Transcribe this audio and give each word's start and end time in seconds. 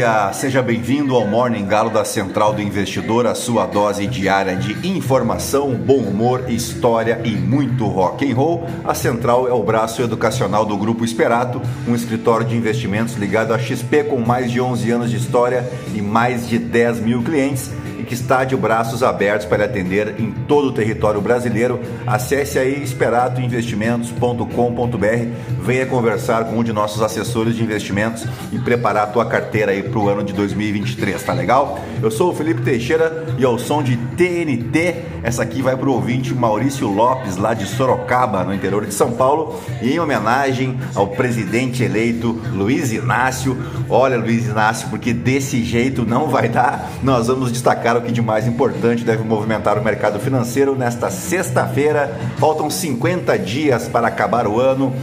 dia! 0.00 0.32
Seja 0.32 0.62
bem-vindo 0.62 1.14
ao 1.14 1.26
Morning 1.26 1.66
Galo 1.66 1.90
da 1.90 2.06
Central 2.06 2.54
do 2.54 2.62
Investidor, 2.62 3.26
a 3.26 3.34
sua 3.34 3.66
dose 3.66 4.06
diária 4.06 4.56
de 4.56 4.88
informação, 4.88 5.74
bom 5.74 5.98
humor, 5.98 6.44
história 6.48 7.20
e 7.22 7.32
muito 7.32 7.86
rock 7.86 8.30
and 8.30 8.34
roll. 8.34 8.66
A 8.82 8.94
Central 8.94 9.46
é 9.46 9.52
o 9.52 9.62
braço 9.62 10.00
educacional 10.00 10.64
do 10.64 10.74
Grupo 10.78 11.04
Esperato, 11.04 11.60
um 11.86 11.94
escritório 11.94 12.46
de 12.46 12.56
investimentos 12.56 13.14
ligado 13.16 13.52
à 13.52 13.58
XP 13.58 14.04
com 14.04 14.18
mais 14.18 14.50
de 14.50 14.58
11 14.58 14.90
anos 14.90 15.10
de 15.10 15.18
história 15.18 15.70
e 15.94 16.00
mais 16.00 16.48
de 16.48 16.58
10 16.58 17.00
mil 17.00 17.22
clientes 17.22 17.70
e 17.98 18.02
que 18.02 18.14
está 18.14 18.44
de 18.44 18.56
braços 18.56 19.02
abertos 19.02 19.46
para 19.46 19.66
atender 19.66 20.14
em 20.18 20.32
todo 20.32 20.68
o 20.68 20.72
território 20.72 21.20
brasileiro. 21.20 21.78
Acesse 22.06 22.58
aí 22.58 22.82
esperatoinvestimentos.com.br, 22.82 25.59
venha 25.62 25.86
conversar 25.86 26.44
com 26.44 26.58
um 26.58 26.64
de 26.64 26.72
nossos 26.72 27.02
assessores 27.02 27.54
de 27.54 27.62
investimentos 27.62 28.26
e 28.52 28.58
preparar 28.58 29.04
a 29.04 29.06
tua 29.06 29.26
carteira 29.26 29.72
aí 29.72 29.82
para 29.82 29.98
o 29.98 30.08
ano 30.08 30.24
de 30.24 30.32
2023, 30.32 31.22
tá 31.22 31.32
legal? 31.32 31.78
Eu 32.02 32.10
sou 32.10 32.30
o 32.30 32.34
Felipe 32.34 32.62
Teixeira 32.62 33.26
e 33.38 33.44
ao 33.44 33.58
som 33.58 33.82
de 33.82 33.96
TNT, 33.96 34.96
essa 35.22 35.42
aqui 35.42 35.60
vai 35.60 35.76
para 35.76 35.88
o 35.88 35.92
ouvinte 35.92 36.34
Maurício 36.34 36.88
Lopes, 36.88 37.36
lá 37.36 37.52
de 37.52 37.66
Sorocaba, 37.66 38.42
no 38.42 38.54
interior 38.54 38.86
de 38.86 38.94
São 38.94 39.12
Paulo, 39.12 39.60
e 39.82 39.92
em 39.92 40.00
homenagem 40.00 40.78
ao 40.94 41.08
presidente 41.08 41.82
eleito 41.82 42.40
Luiz 42.52 42.90
Inácio. 42.92 43.56
Olha, 43.88 44.16
Luiz 44.16 44.46
Inácio, 44.46 44.88
porque 44.88 45.12
desse 45.12 45.62
jeito 45.62 46.06
não 46.06 46.28
vai 46.28 46.48
dar, 46.48 46.90
nós 47.02 47.26
vamos 47.26 47.52
destacar 47.52 47.96
o 47.96 48.02
que 48.02 48.12
de 48.12 48.22
mais 48.22 48.46
importante 48.46 49.04
deve 49.04 49.22
movimentar 49.22 49.78
o 49.78 49.84
mercado 49.84 50.18
financeiro 50.18 50.74
nesta 50.74 51.10
sexta-feira. 51.10 52.18
Faltam 52.38 52.70
50 52.70 53.38
dias 53.38 53.88
para 53.88 54.08
acabar 54.08 54.46
o 54.46 54.58
ano, 54.58 54.94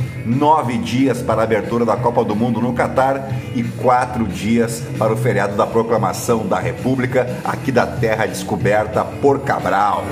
9 0.48 0.78
dias 0.78 1.22
para 1.22 1.42
a 1.42 1.44
abertura 1.44 1.84
da 1.84 1.98
Copa 1.98 2.24
do 2.24 2.34
Mundo 2.34 2.62
no 2.62 2.72
Catar 2.72 3.34
e 3.54 3.62
4 3.62 4.26
dias 4.26 4.82
para 4.98 5.12
o 5.12 5.18
feriado 5.18 5.58
da 5.58 5.68
proclamação 5.68 6.48
da 6.48 6.58
República 6.58 7.28
aqui 7.44 7.70
da 7.70 7.86
terra 7.86 8.26
descoberta 8.26 9.04
por 9.04 9.42
Cabral. 9.42 10.06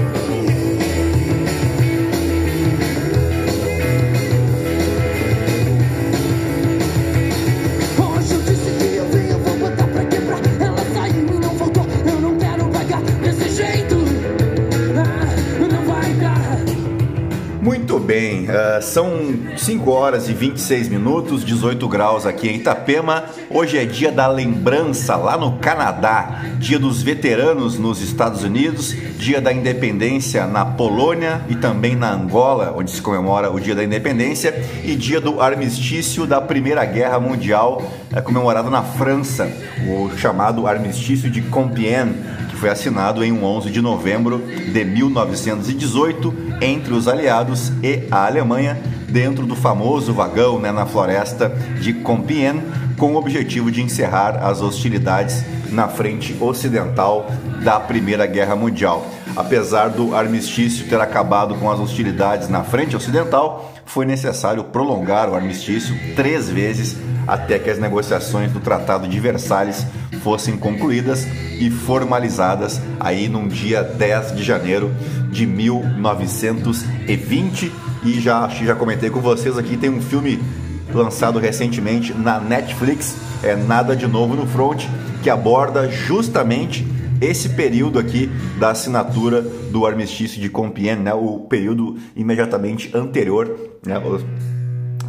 São 18.81 19.11
5 19.57 19.91
horas 19.91 20.29
e 20.29 20.33
26 20.33 20.89
minutos, 20.89 21.43
18 21.43 21.87
graus 21.87 22.25
aqui 22.25 22.47
em 22.47 22.55
Itapema. 22.55 23.25
Hoje 23.49 23.77
é 23.77 23.85
dia 23.85 24.11
da 24.11 24.27
lembrança 24.27 25.15
lá 25.15 25.37
no 25.37 25.53
Canadá, 25.59 26.43
dia 26.57 26.79
dos 26.79 27.01
veteranos 27.01 27.77
nos 27.77 28.01
Estados 28.01 28.43
Unidos, 28.43 28.95
dia 29.17 29.39
da 29.41 29.53
independência 29.53 30.45
na 30.45 30.65
Polônia 30.65 31.41
e 31.49 31.55
também 31.55 31.95
na 31.95 32.11
Angola, 32.11 32.73
onde 32.75 32.91
se 32.91 33.01
comemora 33.01 33.51
o 33.51 33.59
dia 33.59 33.75
da 33.75 33.83
independência, 33.83 34.53
e 34.83 34.95
dia 34.95 35.21
do 35.21 35.41
armistício 35.41 36.25
da 36.25 36.41
Primeira 36.41 36.83
Guerra 36.85 37.19
Mundial, 37.19 37.81
eh, 38.13 38.21
comemorado 38.21 38.69
na 38.69 38.83
França, 38.83 39.51
o 39.87 40.09
chamado 40.17 40.67
armistício 40.67 41.29
de 41.29 41.41
Compiègne 41.41 42.35
que 42.55 42.61
foi 42.61 42.69
assinado 42.69 43.23
em 43.23 43.33
um 43.33 43.43
11 43.43 43.69
de 43.69 43.81
novembro 43.81 44.41
de 44.47 44.85
1918 44.85 46.33
entre 46.61 46.93
os 46.93 47.07
aliados 47.07 47.71
e 47.83 48.03
a 48.09 48.25
Alemanha, 48.25 48.64
dentro 49.07 49.45
do 49.45 49.55
famoso 49.55 50.13
vagão 50.13 50.59
né, 50.59 50.71
na 50.71 50.85
floresta 50.85 51.49
de 51.79 51.93
Compiègne, 51.93 52.63
com 52.97 53.13
o 53.13 53.17
objetivo 53.17 53.71
de 53.71 53.81
encerrar 53.81 54.43
as 54.43 54.61
hostilidades 54.61 55.43
na 55.71 55.87
frente 55.87 56.35
ocidental 56.39 57.29
da 57.63 57.79
Primeira 57.79 58.25
Guerra 58.25 58.55
Mundial. 58.55 59.05
Apesar 59.35 59.89
do 59.89 60.15
armistício 60.15 60.87
ter 60.87 61.01
acabado 61.01 61.55
com 61.55 61.69
as 61.69 61.79
hostilidades 61.79 62.47
na 62.47 62.63
frente 62.63 62.95
ocidental, 62.95 63.73
foi 63.85 64.05
necessário 64.05 64.63
prolongar 64.63 65.29
o 65.29 65.35
armistício 65.35 65.93
três 66.15 66.49
vezes 66.49 66.95
até 67.27 67.59
que 67.59 67.69
as 67.69 67.79
negociações 67.79 68.51
do 68.51 68.59
Tratado 68.59 69.07
de 69.07 69.19
Versalhes 69.19 69.85
fossem 70.23 70.57
concluídas 70.57 71.27
e 71.59 71.69
formalizadas 71.69 72.81
aí 72.99 73.27
num 73.27 73.47
dia 73.47 73.83
10 73.83 74.35
de 74.35 74.43
janeiro 74.43 74.91
de 75.29 75.45
1920 75.45 77.71
e 78.05 78.19
já 78.19 78.47
já 78.47 78.75
comentei 78.75 79.09
com 79.09 79.19
vocês 79.19 79.57
aqui 79.57 79.75
tem 79.75 79.89
um 79.89 80.01
filme 80.01 80.39
lançado 80.93 81.39
recentemente 81.39 82.13
na 82.13 82.39
Netflix, 82.39 83.17
é 83.43 83.55
Nada 83.55 83.95
de 83.95 84.07
Novo 84.07 84.35
no 84.35 84.45
Front, 84.45 84.85
que 85.23 85.29
aborda 85.29 85.89
justamente 85.89 86.85
esse 87.19 87.49
período 87.49 87.97
aqui 87.97 88.29
da 88.59 88.69
assinatura 88.69 89.41
do 89.41 89.85
armistício 89.85 90.39
de 90.39 90.49
Compiègne, 90.49 91.03
né, 91.03 91.13
o 91.13 91.39
período 91.39 91.97
imediatamente 92.15 92.95
anterior, 92.95 93.49
né, 93.85 93.99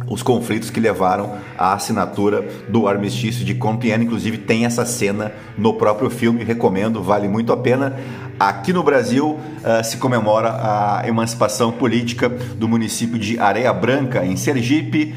os, 0.07 0.17
os 0.17 0.23
conflitos 0.23 0.69
que 0.69 0.79
levaram 0.79 1.37
à 1.57 1.73
assinatura 1.73 2.47
do 2.67 2.87
armistício 2.87 3.45
de 3.45 3.53
Compiègne. 3.55 4.05
Inclusive 4.05 4.37
tem 4.37 4.65
essa 4.65 4.85
cena 4.85 5.31
no 5.57 5.73
próprio 5.73 6.09
filme, 6.09 6.43
recomendo, 6.43 7.01
vale 7.01 7.27
muito 7.27 7.51
a 7.53 7.57
pena. 7.57 7.95
Aqui 8.39 8.71
no 8.71 8.83
Brasil 8.83 9.39
uh, 9.39 9.83
se 9.83 9.97
comemora 9.97 10.49
a 10.49 11.07
emancipação 11.07 11.71
política 11.71 12.29
do 12.29 12.67
município 12.67 13.17
de 13.17 13.39
Areia 13.39 13.73
Branca, 13.73 14.25
em 14.25 14.35
Sergipe. 14.35 15.15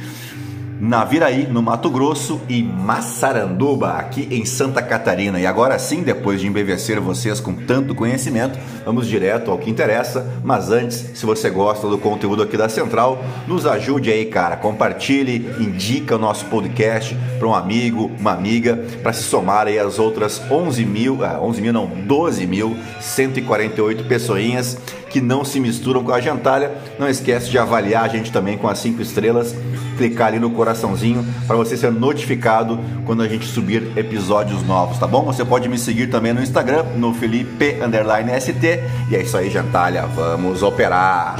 Naviraí, 0.81 1.47
no 1.47 1.61
Mato 1.61 1.91
Grosso 1.91 2.41
e 2.49 2.63
Massaranduba, 2.63 3.91
aqui 3.99 4.27
em 4.31 4.47
Santa 4.47 4.81
Catarina. 4.81 5.39
E 5.39 5.45
agora 5.45 5.79
sim, 5.79 6.03
depois 6.03 6.41
de 6.41 6.47
embevecer 6.47 6.99
vocês 6.99 7.39
com 7.39 7.53
tanto 7.53 7.95
conhecimento, 7.95 8.59
vamos 8.83 9.07
direto 9.07 9.51
ao 9.51 9.59
que 9.59 9.69
interessa. 9.69 10.27
Mas 10.43 10.71
antes, 10.71 11.11
se 11.15 11.27
você 11.27 11.51
gosta 11.51 11.87
do 11.87 11.99
conteúdo 11.99 12.43
aqui 12.43 12.57
da 12.57 12.69
Central, 12.71 13.23
nos 13.47 13.67
ajude 13.67 14.11
aí, 14.11 14.25
cara. 14.25 14.57
Compartilhe, 14.57 15.51
indica 15.61 16.17
o 16.17 16.19
nosso 16.19 16.47
podcast 16.47 17.15
para 17.39 17.47
um 17.47 17.55
amigo, 17.55 18.11
uma 18.19 18.33
amiga, 18.33 18.83
para 19.03 19.12
se 19.12 19.25
somar 19.25 19.67
aí 19.67 19.79
as 19.79 19.99
outras 19.99 20.41
11 20.51 20.85
mil, 20.87 21.23
ah, 21.23 21.39
11 21.43 21.61
mil 21.61 21.73
não, 21.75 21.87
12 21.87 22.47
mil 22.47 22.75
148 23.01 24.05
pessoinhas 24.05 24.79
que 25.10 25.21
não 25.21 25.44
se 25.44 25.60
misturam 25.60 26.03
com 26.03 26.12
a 26.12 26.21
gentalha. 26.21 26.71
Não 26.98 27.09
esquece 27.09 27.50
de 27.50 27.59
avaliar 27.59 28.04
a 28.04 28.09
gente 28.09 28.32
também 28.32 28.56
com 28.56 28.69
as 28.69 28.78
5 28.78 29.03
estrelas 29.03 29.54
clicar 30.00 30.28
ali 30.28 30.38
no 30.38 30.50
coraçãozinho 30.50 31.26
para 31.47 31.56
você 31.56 31.76
ser 31.76 31.93
notificado 31.93 32.81
quando 33.04 33.22
a 33.22 33.28
gente 33.28 33.44
subir 33.44 33.93
episódios 33.99 34.62
novos, 34.66 34.99
tá 34.99 35.06
bom? 35.06 35.25
Você 35.25 35.44
pode 35.44 35.69
me 35.69 35.76
seguir 35.76 36.06
também 36.06 36.32
no 36.32 36.43
Instagram, 36.43 36.84
no 36.97 37.12
Felipe 37.12 37.76
underline 37.84 38.31
ST. 38.41 38.81
E 39.10 39.16
é 39.16 39.20
isso 39.20 39.37
aí, 39.37 39.50
gentalha. 39.50 40.06
Vamos 40.06 40.62
operar! 40.62 41.37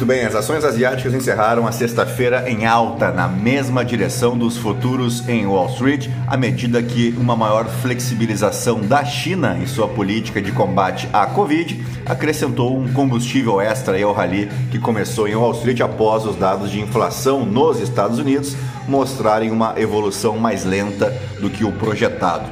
Muito 0.00 0.08
bem, 0.08 0.24
as 0.24 0.34
ações 0.34 0.64
asiáticas 0.64 1.12
encerraram 1.12 1.66
a 1.66 1.72
sexta-feira 1.72 2.48
em 2.48 2.64
alta, 2.64 3.12
na 3.12 3.28
mesma 3.28 3.84
direção 3.84 4.34
dos 4.34 4.56
futuros 4.56 5.28
em 5.28 5.44
Wall 5.44 5.66
Street, 5.66 6.08
à 6.26 6.38
medida 6.38 6.82
que 6.82 7.14
uma 7.18 7.36
maior 7.36 7.66
flexibilização 7.66 8.80
da 8.80 9.04
China 9.04 9.58
em 9.60 9.66
sua 9.66 9.86
política 9.86 10.40
de 10.40 10.52
combate 10.52 11.06
à 11.12 11.26
Covid 11.26 11.84
acrescentou 12.06 12.78
um 12.78 12.90
combustível 12.94 13.60
extra 13.60 14.02
ao 14.02 14.14
rally 14.14 14.48
que 14.70 14.78
começou 14.78 15.28
em 15.28 15.34
Wall 15.34 15.52
Street 15.52 15.82
após 15.82 16.24
os 16.24 16.34
dados 16.34 16.70
de 16.70 16.80
inflação 16.80 17.44
nos 17.44 17.78
Estados 17.78 18.18
Unidos 18.18 18.56
mostrarem 18.88 19.50
uma 19.50 19.74
evolução 19.78 20.38
mais 20.38 20.64
lenta 20.64 21.12
do 21.42 21.50
que 21.50 21.62
o 21.62 21.72
projetado. 21.72 22.48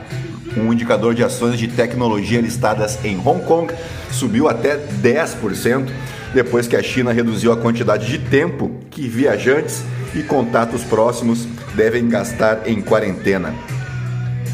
Um 0.54 0.70
indicador 0.70 1.14
de 1.14 1.24
ações 1.24 1.58
de 1.58 1.68
tecnologia 1.68 2.42
listadas 2.42 3.02
em 3.02 3.16
Hong 3.18 3.42
Kong 3.46 3.72
subiu 4.10 4.50
até 4.50 4.76
10% 4.76 5.88
depois 6.34 6.66
que 6.66 6.76
a 6.76 6.82
China 6.82 7.12
reduziu 7.12 7.52
a 7.52 7.56
quantidade 7.56 8.06
de 8.06 8.18
tempo 8.18 8.70
que 8.90 9.08
viajantes 9.08 9.82
e 10.14 10.22
contatos 10.22 10.82
próximos 10.84 11.46
devem 11.74 12.08
gastar 12.08 12.66
em 12.66 12.80
quarentena. 12.80 13.54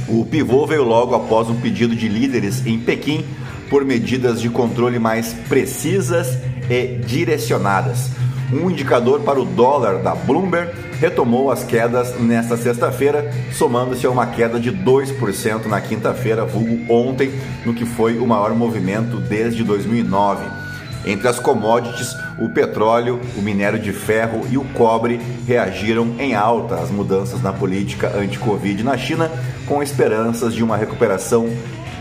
O 0.09 0.25
pivô 0.25 0.67
veio 0.67 0.85
logo 0.85 1.15
após 1.15 1.49
um 1.49 1.61
pedido 1.61 1.97
de 1.97 2.09
líderes 2.09 2.67
em 2.67 2.79
Pequim 2.79 3.25
por 3.71 3.85
medidas 3.85 4.41
de 4.41 4.51
controle 4.51 4.99
mais 4.99 5.33
precisas 5.49 6.39
e 6.69 6.99
direcionadas. 7.07 8.11
Um 8.53 8.71
indicador 8.71 9.21
para 9.21 9.41
o 9.41 9.45
dólar 9.45 10.03
da 10.03 10.15
Bloomberg 10.15 10.71
retomou 11.01 11.51
as 11.51 11.65
quedas 11.65 12.15
nesta 12.21 12.57
sexta-feira, 12.57 13.31
somando-se 13.53 14.07
a 14.07 14.11
uma 14.11 14.27
queda 14.27 14.61
de 14.61 14.71
2% 14.71 15.67
na 15.67 15.81
quinta-feira, 15.81 16.45
vulgo 16.45 16.93
ontem, 16.93 17.33
no 17.65 17.75
que 17.75 17.85
foi 17.85 18.19
o 18.19 18.27
maior 18.27 18.55
movimento 18.55 19.17
desde 19.17 19.65
2009. 19.65 20.64
Entre 21.07 21.29
as 21.29 21.39
commodities, 21.39 22.17
o 22.39 22.49
petróleo, 22.49 23.21
o 23.37 23.43
minério 23.43 23.79
de 23.79 23.93
ferro 23.93 24.47
e 24.51 24.57
o 24.57 24.65
cobre 24.65 25.21
reagiram 25.47 26.15
em 26.19 26.35
alta 26.35 26.77
às 26.77 26.91
mudanças 26.91 27.43
na 27.43 27.53
política 27.53 28.13
anti-Covid 28.17 28.83
na 28.83 28.97
China, 28.97 29.31
com 29.67 29.83
esperanças 29.83 30.55
de 30.55 30.65
uma 30.65 30.77
recuperação 30.77 31.49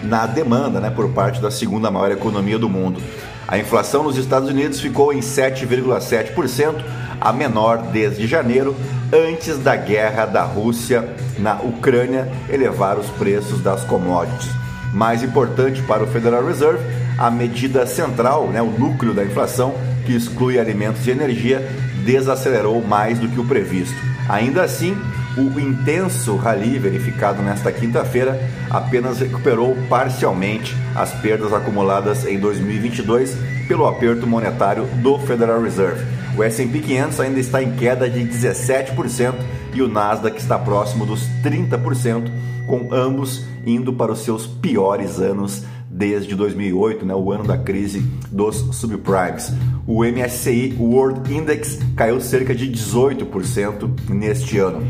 na 0.04 0.26
demanda 0.26 0.80
né, 0.80 0.90
por 0.90 1.10
parte 1.10 1.42
da 1.42 1.52
segunda 1.52 1.92
maior 1.92 2.12
economia 2.12 2.58
do 2.58 2.70
mundo. 2.70 3.02
A 3.48 3.58
inflação 3.58 4.04
nos 4.04 4.18
Estados 4.18 4.50
Unidos 4.50 4.80
ficou 4.80 5.12
em 5.14 5.20
7,7%, 5.20 6.82
a 7.20 7.34
menor 7.34 7.78
desde 7.92 8.26
janeiro, 8.26 8.76
antes 9.12 9.58
da 9.58 9.76
guerra 9.76 10.26
da 10.26 10.44
Rússia 10.44 11.16
na 11.38 11.56
Ucrânia 11.56 12.32
elevar 12.50 12.98
os 12.98 13.08
preços 13.12 13.62
das 13.62 13.84
commodities. 13.84 14.50
Mais 14.94 15.24
importante 15.24 15.82
para 15.84 16.04
o 16.04 16.08
Federal 16.08 16.46
Reserve, 16.46 16.84
a 17.18 17.30
medida 17.30 17.86
central, 17.86 18.48
né, 18.48 18.62
o 18.62 18.72
núcleo 18.72 19.14
da 19.14 19.24
inflação, 19.24 19.76
que 20.06 20.16
exclui 20.16 20.60
alimentos 20.60 21.06
e 21.08 21.12
energia, 21.12 21.68
desacelerou 22.06 22.82
mais 22.82 23.20
do 23.20 23.28
que 23.28 23.40
o 23.40 23.46
previsto. 23.46 23.96
Ainda 24.28 24.64
assim, 24.64 24.96
o 25.38 25.60
intenso 25.60 26.36
rally 26.36 26.78
verificado 26.78 27.42
nesta 27.42 27.72
quinta-feira 27.72 28.40
apenas 28.70 29.20
recuperou 29.20 29.76
parcialmente 29.90 30.76
as 30.96 31.12
perdas 31.22 31.52
acumuladas 31.52 32.26
em 32.26 32.40
2022 32.40 33.36
pelo 33.68 33.88
aperto 33.88 34.28
monetário 34.28 34.86
do 35.02 35.18
Federal 35.20 35.62
Reserve. 35.62 36.06
O 36.38 36.44
S&P 36.44 36.80
500 36.80 37.20
ainda 37.20 37.40
está 37.40 37.62
em 37.64 37.72
queda 37.76 38.10
de 38.10 38.20
17% 38.20 39.34
e 39.74 39.82
o 39.82 39.88
Nasdaq 39.88 40.38
está 40.38 40.58
próximo 40.58 41.06
dos 41.06 41.28
30%, 41.44 42.30
com 42.68 42.90
ambos 42.92 43.46
indo 43.66 43.94
para 43.94 44.12
os 44.12 44.24
seus 44.24 44.46
piores 44.46 45.20
anos 45.20 45.64
desde 45.94 46.36
2008, 46.36 47.06
né, 47.06 47.14
o 47.14 47.32
ano 47.32 47.44
da 47.44 47.58
crise 47.58 48.00
dos 48.32 48.56
subprimes. 48.72 49.54
O 49.86 50.04
MSCI 50.04 50.76
World 50.80 51.34
Index 51.34 51.80
caiu 51.96 52.20
cerca 52.20 52.56
de 52.56 52.68
18% 52.70 54.10
neste 54.10 54.58
ano. 54.58 54.86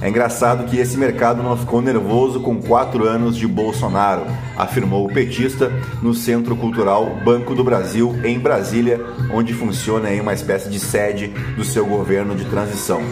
É 0.01 0.09
engraçado 0.09 0.65
que 0.65 0.79
esse 0.79 0.97
mercado 0.97 1.43
não 1.43 1.57
ficou 1.57 1.83
nervoso 1.83 2.41
com 2.41 2.61
quatro 2.63 3.09
anos 3.09 3.37
de 3.37 3.49
Bolsonaro, 3.49 4.23
afirmou 4.57 5.05
o 5.05 5.13
petista 5.13 5.73
no 6.01 6.15
Centro 6.15 6.55
Cultural 6.55 7.17
Banco 7.25 7.55
do 7.55 7.65
Brasil, 7.65 8.15
em 8.25 8.39
Brasília, 8.39 9.01
onde 9.33 9.53
funciona 9.53 10.09
uma 10.23 10.33
espécie 10.33 10.71
de 10.71 10.79
sede 10.79 11.29
do 11.57 11.65
seu 11.65 11.85
governo 11.85 12.37
de 12.37 12.45
transição. 12.45 13.03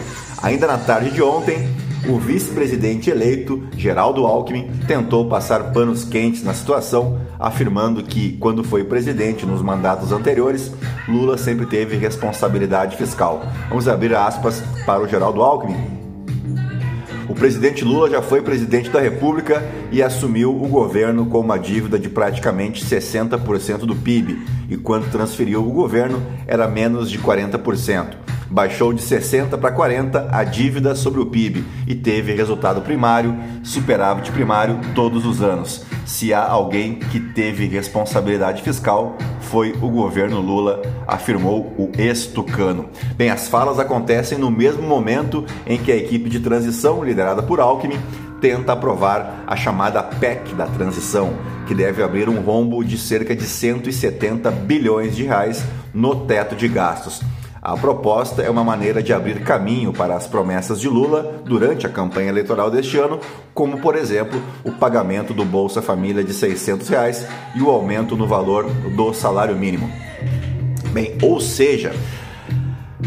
Ainda 0.41 0.65
na 0.65 0.77
tarde 0.77 1.11
de 1.11 1.21
ontem, 1.21 1.67
o 2.07 2.17
vice-presidente 2.17 3.09
eleito, 3.09 3.63
Geraldo 3.75 4.25
Alckmin, 4.25 4.71
tentou 4.87 5.27
passar 5.27 5.73
panos 5.73 6.05
quentes 6.05 6.41
na 6.41 6.53
situação, 6.53 7.19
afirmando 7.37 8.01
que, 8.01 8.37
quando 8.37 8.63
foi 8.63 8.85
presidente 8.85 9.45
nos 9.45 9.61
mandatos 9.61 10.13
anteriores, 10.13 10.71
Lula 11.07 11.37
sempre 11.37 11.65
teve 11.65 11.97
responsabilidade 11.97 12.95
fiscal. 12.95 13.41
Vamos 13.67 13.89
abrir 13.89 14.15
aspas 14.15 14.63
para 14.85 15.01
o 15.01 15.07
Geraldo 15.07 15.41
Alckmin. 15.41 15.96
O 17.29 17.35
presidente 17.35 17.83
Lula 17.83 18.09
já 18.09 18.21
foi 18.21 18.41
presidente 18.41 18.89
da 18.89 19.01
República 19.01 19.61
e 19.91 20.01
assumiu 20.01 20.49
o 20.55 20.67
governo 20.67 21.25
com 21.25 21.41
uma 21.41 21.57
dívida 21.57 21.99
de 21.99 22.07
praticamente 22.07 22.85
60% 22.85 23.79
do 23.79 23.95
PIB, 23.95 24.39
e 24.69 24.77
quando 24.77 25.11
transferiu 25.11 25.61
o 25.61 25.71
governo 25.71 26.21
era 26.47 26.69
menos 26.69 27.11
de 27.11 27.19
40%. 27.19 28.26
Baixou 28.49 28.93
de 28.93 29.01
60 29.01 29.57
para 29.57 29.71
40 29.71 30.29
a 30.31 30.43
dívida 30.43 30.95
sobre 30.95 31.19
o 31.19 31.25
PIB 31.25 31.65
e 31.85 31.93
teve 31.93 32.33
resultado 32.33 32.81
primário, 32.81 33.35
superávit 33.63 34.31
primário 34.31 34.79
todos 34.95 35.25
os 35.25 35.41
anos. 35.41 35.83
Se 36.05 36.33
há 36.33 36.45
alguém 36.45 36.95
que 36.95 37.19
teve 37.19 37.67
responsabilidade 37.67 38.61
fiscal, 38.61 39.17
foi 39.41 39.73
o 39.81 39.89
governo 39.89 40.39
Lula, 40.39 40.81
afirmou 41.05 41.73
o 41.77 41.91
ex-tucano. 41.97 42.89
Bem, 43.15 43.29
as 43.29 43.49
falas 43.49 43.79
acontecem 43.79 44.37
no 44.37 44.49
mesmo 44.49 44.83
momento 44.83 45.45
em 45.65 45.77
que 45.77 45.91
a 45.91 45.97
equipe 45.97 46.29
de 46.29 46.39
transição, 46.39 47.03
liderada 47.03 47.43
por 47.43 47.59
Alckmin, 47.59 47.99
tenta 48.39 48.73
aprovar 48.73 49.43
a 49.47 49.55
chamada 49.55 50.01
PEC 50.01 50.53
da 50.53 50.67
transição, 50.67 51.33
que 51.67 51.75
deve 51.75 52.01
abrir 52.01 52.29
um 52.29 52.39
rombo 52.41 52.83
de 52.83 52.97
cerca 52.97 53.35
de 53.35 53.43
170 53.43 54.49
bilhões 54.51 55.15
de 55.15 55.23
reais 55.23 55.63
no 55.93 56.25
teto 56.25 56.55
de 56.55 56.67
gastos. 56.67 57.21
A 57.67 57.75
proposta 57.75 58.41
é 58.41 58.49
uma 58.49 58.63
maneira 58.63 59.03
de 59.03 59.11
abrir 59.11 59.43
caminho 59.43 59.91
para 59.91 60.15
as 60.15 60.25
promessas 60.25 60.79
de 60.79 60.87
Lula 60.87 61.41
durante 61.43 61.85
a 61.85 61.89
campanha 61.89 62.29
eleitoral 62.29 62.71
deste 62.71 62.97
ano, 62.97 63.19
como, 63.53 63.81
por 63.81 63.97
exemplo, 63.97 64.41
o 64.63 64.71
pagamento 64.71 65.33
do 65.33 65.43
Bolsa 65.43 65.81
Família 65.81 66.23
de 66.23 66.33
600 66.33 66.87
reais 66.87 67.27
e 67.53 67.61
o 67.61 67.69
aumento 67.69 68.15
no 68.15 68.25
valor 68.25 68.63
do 68.95 69.13
salário 69.13 69.53
mínimo. 69.53 69.91
Bem, 70.93 71.17
ou 71.21 71.41
seja, 71.41 71.93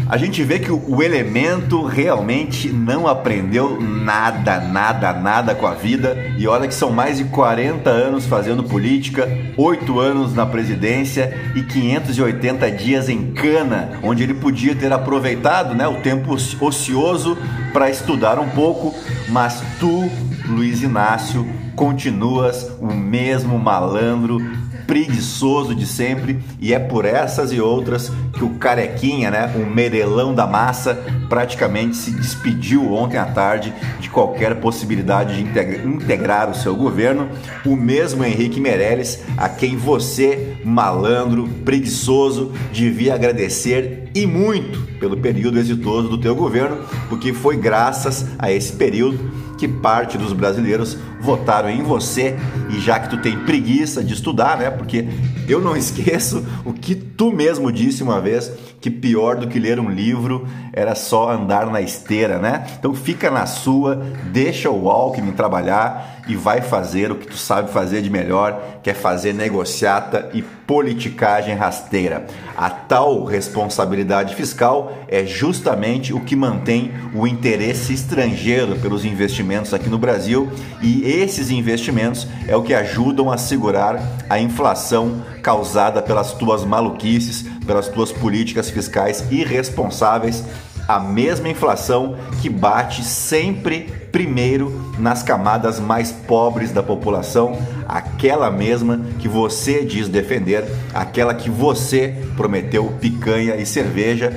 a 0.07 0.17
gente 0.17 0.41
vê 0.43 0.57
que 0.57 0.71
o 0.71 1.03
elemento 1.03 1.83
realmente 1.83 2.69
não 2.69 3.07
aprendeu 3.07 3.79
nada, 3.81 4.59
nada, 4.61 5.11
nada 5.11 5.53
com 5.53 5.67
a 5.67 5.73
vida. 5.73 6.15
E 6.37 6.47
olha 6.47 6.67
que 6.67 6.73
são 6.73 6.91
mais 6.91 7.17
de 7.17 7.25
40 7.25 7.89
anos 7.89 8.25
fazendo 8.25 8.63
política, 8.63 9.27
8 9.57 9.99
anos 9.99 10.33
na 10.33 10.45
presidência 10.45 11.37
e 11.55 11.61
580 11.63 12.71
dias 12.71 13.09
em 13.09 13.33
cana, 13.33 13.99
onde 14.01 14.23
ele 14.23 14.33
podia 14.33 14.73
ter 14.73 14.93
aproveitado 14.93 15.75
né, 15.75 15.87
o 15.87 15.95
tempo 15.95 16.35
ocioso 16.61 17.37
para 17.73 17.89
estudar 17.89 18.39
um 18.39 18.47
pouco. 18.49 18.95
Mas 19.27 19.61
tu, 19.77 20.09
Luiz 20.45 20.81
Inácio, 20.81 21.45
continuas 21.75 22.69
o 22.79 22.93
mesmo 22.93 23.59
malandro 23.59 24.39
preguiçoso 24.87 25.73
de 25.73 25.85
sempre 25.85 26.39
e 26.59 26.73
é 26.73 26.79
por 26.79 27.05
essas 27.05 27.51
e 27.51 27.59
outras 27.59 28.11
que 28.33 28.43
o 28.43 28.51
carequinha, 28.51 29.31
né, 29.31 29.53
o 29.55 29.65
merelão 29.65 30.33
da 30.33 30.47
massa, 30.47 30.95
praticamente 31.29 31.95
se 31.95 32.11
despediu 32.11 32.93
ontem 32.93 33.17
à 33.17 33.25
tarde 33.25 33.73
de 33.99 34.09
qualquer 34.09 34.55
possibilidade 34.55 35.35
de 35.35 35.87
integrar 35.87 36.49
o 36.49 36.55
seu 36.55 36.75
governo. 36.75 37.29
O 37.65 37.75
mesmo 37.75 38.23
Henrique 38.23 38.59
Meirelles, 38.59 39.23
a 39.37 39.47
quem 39.47 39.77
você, 39.77 40.57
malandro, 40.63 41.47
preguiçoso, 41.65 42.51
devia 42.71 43.15
agradecer 43.15 44.09
e 44.13 44.25
muito 44.25 44.81
pelo 44.99 45.17
período 45.17 45.57
exitoso 45.57 46.09
do 46.09 46.17
teu 46.17 46.35
governo, 46.35 46.77
porque 47.09 47.33
foi 47.33 47.57
graças 47.57 48.27
a 48.37 48.51
esse 48.51 48.73
período 48.73 49.19
que 49.61 49.67
parte 49.67 50.17
dos 50.17 50.33
brasileiros 50.33 50.97
votaram 51.19 51.69
em 51.69 51.83
você 51.83 52.35
e 52.71 52.79
já 52.79 52.99
que 52.99 53.11
tu 53.11 53.17
tem 53.21 53.37
preguiça 53.45 54.03
de 54.03 54.11
estudar, 54.11 54.57
né? 54.57 54.71
Porque 54.71 55.07
eu 55.47 55.61
não 55.61 55.77
esqueço 55.77 56.43
o 56.65 56.73
que 56.73 56.95
tu 56.95 57.31
mesmo 57.31 57.71
disse 57.71 58.01
uma 58.01 58.19
vez, 58.19 58.51
que 58.81 58.89
pior 58.89 59.35
do 59.35 59.47
que 59.47 59.59
ler 59.59 59.79
um 59.79 59.87
livro 59.87 60.47
era 60.73 60.95
só 60.95 61.29
andar 61.29 61.67
na 61.67 61.79
esteira, 61.79 62.39
né? 62.39 62.65
Então 62.79 62.95
fica 62.95 63.29
na 63.29 63.45
sua, 63.45 64.03
deixa 64.31 64.71
o 64.71 64.89
Alckmin 64.89 65.33
trabalhar 65.33 66.20
e 66.31 66.35
vai 66.35 66.61
fazer 66.61 67.11
o 67.11 67.15
que 67.15 67.27
tu 67.27 67.35
sabe 67.35 67.69
fazer 67.71 68.01
de 68.01 68.09
melhor, 68.09 68.79
que 68.81 68.89
é 68.89 68.93
fazer 68.93 69.33
negociata 69.33 70.29
e 70.33 70.41
politicagem 70.41 71.55
rasteira. 71.55 72.25
A 72.55 72.69
tal 72.69 73.25
responsabilidade 73.25 74.33
fiscal 74.33 74.97
é 75.09 75.25
justamente 75.25 76.13
o 76.13 76.21
que 76.21 76.33
mantém 76.33 76.93
o 77.13 77.27
interesse 77.27 77.91
estrangeiro 77.91 78.77
pelos 78.77 79.03
investimentos 79.03 79.73
aqui 79.73 79.89
no 79.89 79.97
Brasil 79.97 80.49
e 80.81 81.03
esses 81.03 81.51
investimentos 81.51 82.25
é 82.47 82.55
o 82.55 82.63
que 82.63 82.73
ajudam 82.73 83.29
a 83.29 83.37
segurar 83.37 84.01
a 84.29 84.39
inflação 84.39 85.21
causada 85.43 86.01
pelas 86.01 86.31
tuas 86.31 86.63
maluquices, 86.63 87.45
pelas 87.67 87.89
tuas 87.89 88.09
políticas 88.09 88.69
fiscais 88.69 89.25
irresponsáveis 89.29 90.45
a 90.87 90.99
mesma 90.99 91.49
inflação 91.49 92.17
que 92.41 92.49
bate 92.49 93.03
sempre 93.03 94.01
primeiro 94.11 94.93
nas 94.99 95.23
camadas 95.23 95.79
mais 95.79 96.11
pobres 96.11 96.71
da 96.71 96.83
população, 96.83 97.57
aquela 97.87 98.51
mesma 98.51 98.99
que 99.19 99.27
você 99.27 99.85
diz 99.85 100.07
defender, 100.07 100.65
aquela 100.93 101.33
que 101.33 101.49
você 101.49 102.15
prometeu 102.35 102.85
picanha 102.99 103.55
e 103.55 103.65
cerveja 103.65 104.31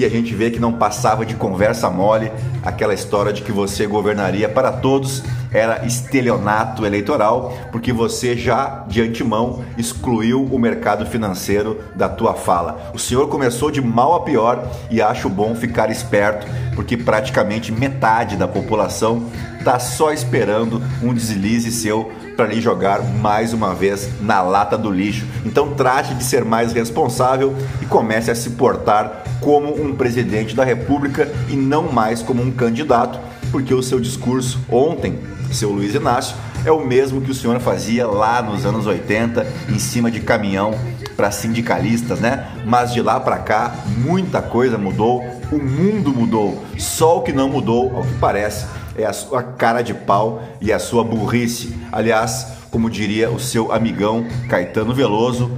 e 0.00 0.04
a 0.04 0.08
gente 0.08 0.34
vê 0.34 0.50
que 0.50 0.58
não 0.58 0.72
passava 0.72 1.26
de 1.26 1.34
conversa 1.34 1.90
mole 1.90 2.32
aquela 2.64 2.94
história 2.94 3.34
de 3.34 3.42
que 3.42 3.52
você 3.52 3.86
governaria 3.86 4.48
para 4.48 4.72
todos 4.72 5.22
era 5.52 5.84
estelionato 5.84 6.86
eleitoral, 6.86 7.52
porque 7.70 7.92
você 7.92 8.34
já 8.34 8.84
de 8.88 9.02
antemão 9.02 9.62
excluiu 9.76 10.42
o 10.44 10.58
mercado 10.58 11.04
financeiro 11.04 11.80
da 11.94 12.08
tua 12.08 12.32
fala. 12.32 12.90
O 12.94 12.98
senhor 12.98 13.28
começou 13.28 13.70
de 13.70 13.82
mal 13.82 14.14
a 14.14 14.20
pior 14.20 14.66
e 14.90 15.02
acho 15.02 15.28
bom 15.28 15.54
ficar 15.54 15.90
esperto, 15.90 16.46
porque 16.74 16.96
praticamente 16.96 17.70
metade 17.70 18.36
da 18.36 18.48
população 18.48 19.24
está 19.58 19.78
só 19.78 20.12
esperando 20.12 20.80
um 21.02 21.12
deslize 21.12 21.70
seu 21.70 22.10
para 22.36 22.46
lhe 22.46 22.58
jogar 22.58 23.02
mais 23.02 23.52
uma 23.52 23.74
vez 23.74 24.08
na 24.22 24.40
lata 24.40 24.78
do 24.78 24.90
lixo. 24.90 25.26
Então 25.44 25.74
trate 25.74 26.14
de 26.14 26.24
ser 26.24 26.42
mais 26.42 26.72
responsável 26.72 27.54
e 27.82 27.84
comece 27.84 28.30
a 28.30 28.34
se 28.34 28.50
portar 28.50 29.24
como 29.40 29.74
um 29.80 29.94
presidente 29.94 30.54
da 30.54 30.64
República 30.64 31.30
e 31.48 31.56
não 31.56 31.90
mais 31.92 32.22
como 32.22 32.42
um 32.42 32.50
candidato, 32.50 33.18
porque 33.50 33.74
o 33.74 33.82
seu 33.82 33.98
discurso 33.98 34.60
ontem, 34.70 35.18
seu 35.50 35.70
Luiz 35.70 35.94
Inácio, 35.94 36.36
é 36.64 36.70
o 36.70 36.84
mesmo 36.84 37.20
que 37.20 37.30
o 37.30 37.34
senhor 37.34 37.58
fazia 37.60 38.06
lá 38.06 38.42
nos 38.42 38.66
anos 38.66 38.86
80 38.86 39.46
em 39.68 39.78
cima 39.78 40.10
de 40.10 40.20
caminhão 40.20 40.74
para 41.16 41.30
sindicalistas, 41.30 42.20
né? 42.20 42.48
Mas 42.64 42.92
de 42.92 43.00
lá 43.00 43.18
para 43.18 43.38
cá 43.38 43.74
muita 43.98 44.42
coisa 44.42 44.76
mudou, 44.76 45.22
o 45.50 45.58
mundo 45.58 46.12
mudou. 46.12 46.62
Só 46.78 47.18
o 47.18 47.22
que 47.22 47.32
não 47.32 47.48
mudou, 47.48 47.96
ao 47.96 48.02
que 48.02 48.14
parece, 48.14 48.66
é 48.96 49.04
a 49.04 49.12
sua 49.12 49.42
cara 49.42 49.82
de 49.82 49.94
pau 49.94 50.42
e 50.60 50.72
a 50.72 50.78
sua 50.78 51.02
burrice. 51.02 51.74
Aliás, 51.90 52.46
como 52.70 52.90
diria 52.90 53.30
o 53.30 53.40
seu 53.40 53.72
amigão 53.72 54.26
Caetano 54.48 54.94
Veloso, 54.94 55.50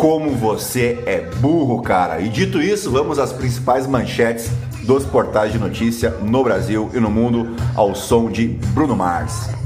como 0.00 0.30
você 0.30 0.98
é 1.04 1.20
burro, 1.20 1.82
cara. 1.82 2.22
E 2.22 2.28
dito 2.30 2.58
isso, 2.58 2.90
vamos 2.90 3.18
às 3.18 3.34
principais 3.34 3.86
manchetes 3.86 4.50
dos 4.84 5.04
portais 5.04 5.52
de 5.52 5.58
notícia 5.58 6.08
no 6.22 6.42
Brasil 6.42 6.90
e 6.94 6.98
no 6.98 7.10
mundo 7.10 7.54
ao 7.76 7.94
som 7.94 8.30
de 8.30 8.48
Bruno 8.72 8.96
Mars. 8.96 9.59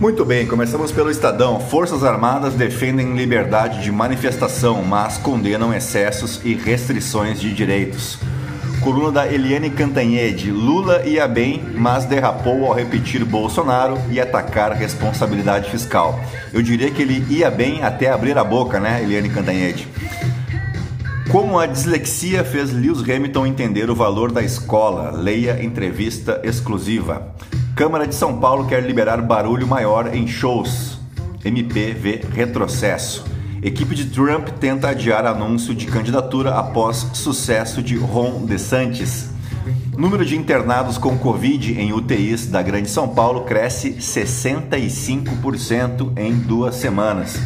Muito 0.00 0.24
bem, 0.24 0.46
começamos 0.46 0.90
pelo 0.90 1.10
Estadão. 1.10 1.60
Forças 1.60 2.02
Armadas 2.02 2.54
defendem 2.54 3.14
liberdade 3.14 3.82
de 3.82 3.92
manifestação, 3.92 4.82
mas 4.82 5.18
condenam 5.18 5.74
excessos 5.74 6.40
e 6.42 6.54
restrições 6.54 7.38
de 7.38 7.52
direitos. 7.52 8.18
Coluna 8.82 9.12
da 9.12 9.30
Eliane 9.30 9.68
Cantanhede. 9.68 10.50
Lula 10.50 11.04
ia 11.04 11.28
bem, 11.28 11.62
mas 11.76 12.06
derrapou 12.06 12.64
ao 12.64 12.72
repetir 12.72 13.22
Bolsonaro 13.26 13.98
e 14.10 14.18
atacar 14.18 14.72
responsabilidade 14.72 15.70
fiscal. 15.70 16.18
Eu 16.50 16.62
diria 16.62 16.90
que 16.90 17.02
ele 17.02 17.22
ia 17.28 17.50
bem 17.50 17.84
até 17.84 18.08
abrir 18.08 18.38
a 18.38 18.42
boca, 18.42 18.80
né, 18.80 19.02
Eliane 19.02 19.28
Cantanhede? 19.28 19.86
Como 21.30 21.58
a 21.58 21.66
dislexia 21.66 22.42
fez 22.42 22.72
Lewis 22.72 23.02
Hamilton 23.02 23.44
entender 23.44 23.90
o 23.90 23.94
valor 23.94 24.32
da 24.32 24.42
escola? 24.42 25.10
Leia 25.10 25.62
entrevista 25.62 26.40
exclusiva. 26.42 27.34
Câmara 27.74 28.06
de 28.06 28.14
São 28.14 28.38
Paulo 28.38 28.66
quer 28.66 28.82
liberar 28.82 29.22
barulho 29.22 29.66
maior 29.66 30.14
em 30.14 30.26
shows. 30.26 30.98
MP 31.44 31.92
vê 31.92 32.22
retrocesso. 32.32 33.24
Equipe 33.62 33.94
de 33.94 34.06
Trump 34.06 34.48
tenta 34.58 34.88
adiar 34.88 35.26
anúncio 35.26 35.74
de 35.74 35.86
candidatura 35.86 36.54
após 36.54 36.96
sucesso 37.14 37.82
de 37.82 37.96
Ron 37.96 38.44
DeSantis. 38.44 39.30
Número 39.96 40.24
de 40.24 40.36
internados 40.36 40.98
com 40.98 41.18
Covid 41.18 41.78
em 41.78 41.92
UTIs 41.92 42.46
da 42.46 42.62
Grande 42.62 42.88
São 42.88 43.08
Paulo 43.08 43.42
cresce 43.42 43.92
65% 43.92 46.12
em 46.16 46.34
duas 46.34 46.76
semanas. 46.76 47.38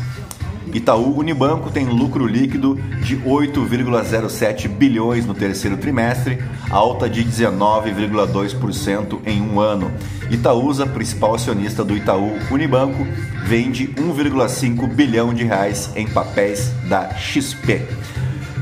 Itaú 0.73 1.19
Unibanco 1.19 1.71
tem 1.71 1.85
lucro 1.87 2.27
líquido 2.27 2.77
de 3.03 3.17
8,07 3.19 4.69
bilhões 4.69 5.27
no 5.27 5.35
terceiro 5.35 5.77
trimestre, 5.77 6.39
alta 6.71 7.09
de 7.09 7.25
19,2% 7.25 9.21
em 9.27 9.43
um 9.43 9.61
ano. 9.61 9.91
Itaúsa, 10.31 10.87
principal 10.87 11.35
acionista 11.35 11.85
do 11.85 11.97
Itaú 11.97 12.33
Unibanco, 12.51 13.07
vende 13.45 13.89
1,5 13.89 14.89
bilhão 14.89 15.35
de 15.35 15.45
reais 15.45 15.91
em 15.95 16.07
papéis 16.07 16.73
da 16.89 17.11
XP. 17.11 17.83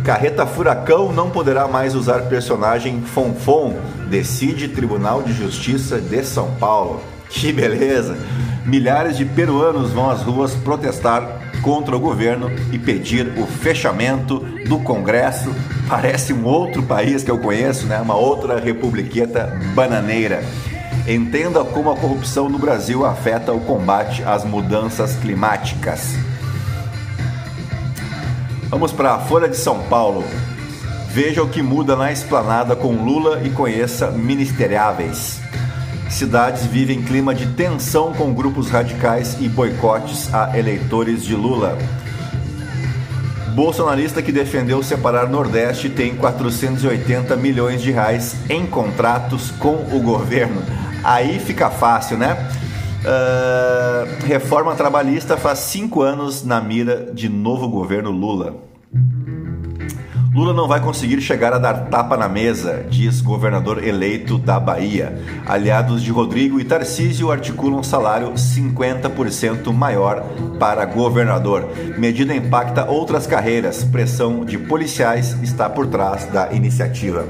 Carreta 0.04 0.44
Furacão 0.44 1.12
não 1.12 1.30
poderá 1.30 1.68
mais 1.68 1.94
usar 1.94 2.22
personagem 2.22 3.00
Fonfon, 3.02 3.76
decide 4.10 4.66
Tribunal 4.66 5.22
de 5.22 5.32
Justiça 5.32 6.00
de 6.00 6.24
São 6.24 6.50
Paulo. 6.56 7.00
Que 7.30 7.52
beleza! 7.52 8.18
Milhares 8.66 9.16
de 9.16 9.24
peruanos 9.24 9.90
vão 9.92 10.10
às 10.10 10.22
ruas 10.22 10.54
protestar 10.54 11.51
contra 11.62 11.96
o 11.96 12.00
governo 12.00 12.50
e 12.72 12.78
pedir 12.78 13.32
o 13.38 13.46
fechamento 13.46 14.40
do 14.68 14.80
Congresso. 14.80 15.54
Parece 15.88 16.32
um 16.32 16.44
outro 16.44 16.82
país 16.82 17.22
que 17.22 17.30
eu 17.30 17.38
conheço, 17.38 17.86
né? 17.86 18.00
Uma 18.00 18.16
outra 18.16 18.58
republiqueta 18.58 19.58
bananeira. 19.74 20.44
Entenda 21.08 21.64
como 21.64 21.90
a 21.90 21.96
corrupção 21.96 22.48
no 22.48 22.58
Brasil 22.58 23.06
afeta 23.06 23.52
o 23.52 23.60
combate 23.60 24.22
às 24.24 24.44
mudanças 24.44 25.16
climáticas. 25.16 26.14
Vamos 28.68 28.92
para 28.92 29.14
a 29.14 29.18
Folha 29.18 29.48
de 29.48 29.56
São 29.56 29.82
Paulo. 29.84 30.24
Veja 31.08 31.42
o 31.42 31.48
que 31.48 31.60
muda 31.60 31.94
na 31.94 32.10
esplanada 32.10 32.74
com 32.74 32.92
Lula 32.92 33.42
e 33.44 33.50
conheça 33.50 34.10
ministeriáveis. 34.10 35.41
Cidades 36.12 36.66
vivem 36.66 37.02
clima 37.02 37.34
de 37.34 37.46
tensão 37.54 38.12
com 38.12 38.34
grupos 38.34 38.68
radicais 38.68 39.38
e 39.40 39.48
boicotes 39.48 40.32
a 40.32 40.56
eleitores 40.56 41.24
de 41.24 41.34
Lula. 41.34 41.78
Bolsonarista 43.54 44.20
que 44.20 44.30
defendeu 44.30 44.82
separar 44.82 45.28
Nordeste 45.30 45.88
tem 45.88 46.14
480 46.14 47.34
milhões 47.36 47.80
de 47.80 47.90
reais 47.90 48.36
em 48.50 48.66
contratos 48.66 49.50
com 49.52 49.74
o 49.90 50.00
governo. 50.00 50.62
Aí 51.02 51.38
fica 51.38 51.70
fácil, 51.70 52.18
né? 52.18 52.36
Uh, 53.00 54.26
reforma 54.26 54.74
trabalhista 54.74 55.38
faz 55.38 55.60
cinco 55.60 56.02
anos 56.02 56.44
na 56.44 56.60
mira 56.60 57.10
de 57.12 57.30
novo 57.30 57.66
governo 57.68 58.10
Lula. 58.10 58.54
Lula 60.34 60.54
não 60.54 60.66
vai 60.66 60.80
conseguir 60.80 61.20
chegar 61.20 61.52
a 61.52 61.58
dar 61.58 61.90
tapa 61.90 62.16
na 62.16 62.26
mesa, 62.26 62.86
diz 62.88 63.20
governador 63.20 63.84
eleito 63.84 64.38
da 64.38 64.58
Bahia. 64.58 65.20
Aliados 65.44 66.02
de 66.02 66.10
Rodrigo 66.10 66.58
e 66.58 66.64
Tarcísio 66.64 67.30
articulam 67.30 67.82
salário 67.82 68.32
50% 68.32 69.70
maior 69.74 70.22
para 70.58 70.86
governador. 70.86 71.68
Medida 71.98 72.34
impacta 72.34 72.86
outras 72.86 73.26
carreiras. 73.26 73.84
Pressão 73.84 74.42
de 74.42 74.56
policiais 74.56 75.36
está 75.42 75.68
por 75.68 75.86
trás 75.86 76.24
da 76.24 76.50
iniciativa. 76.50 77.26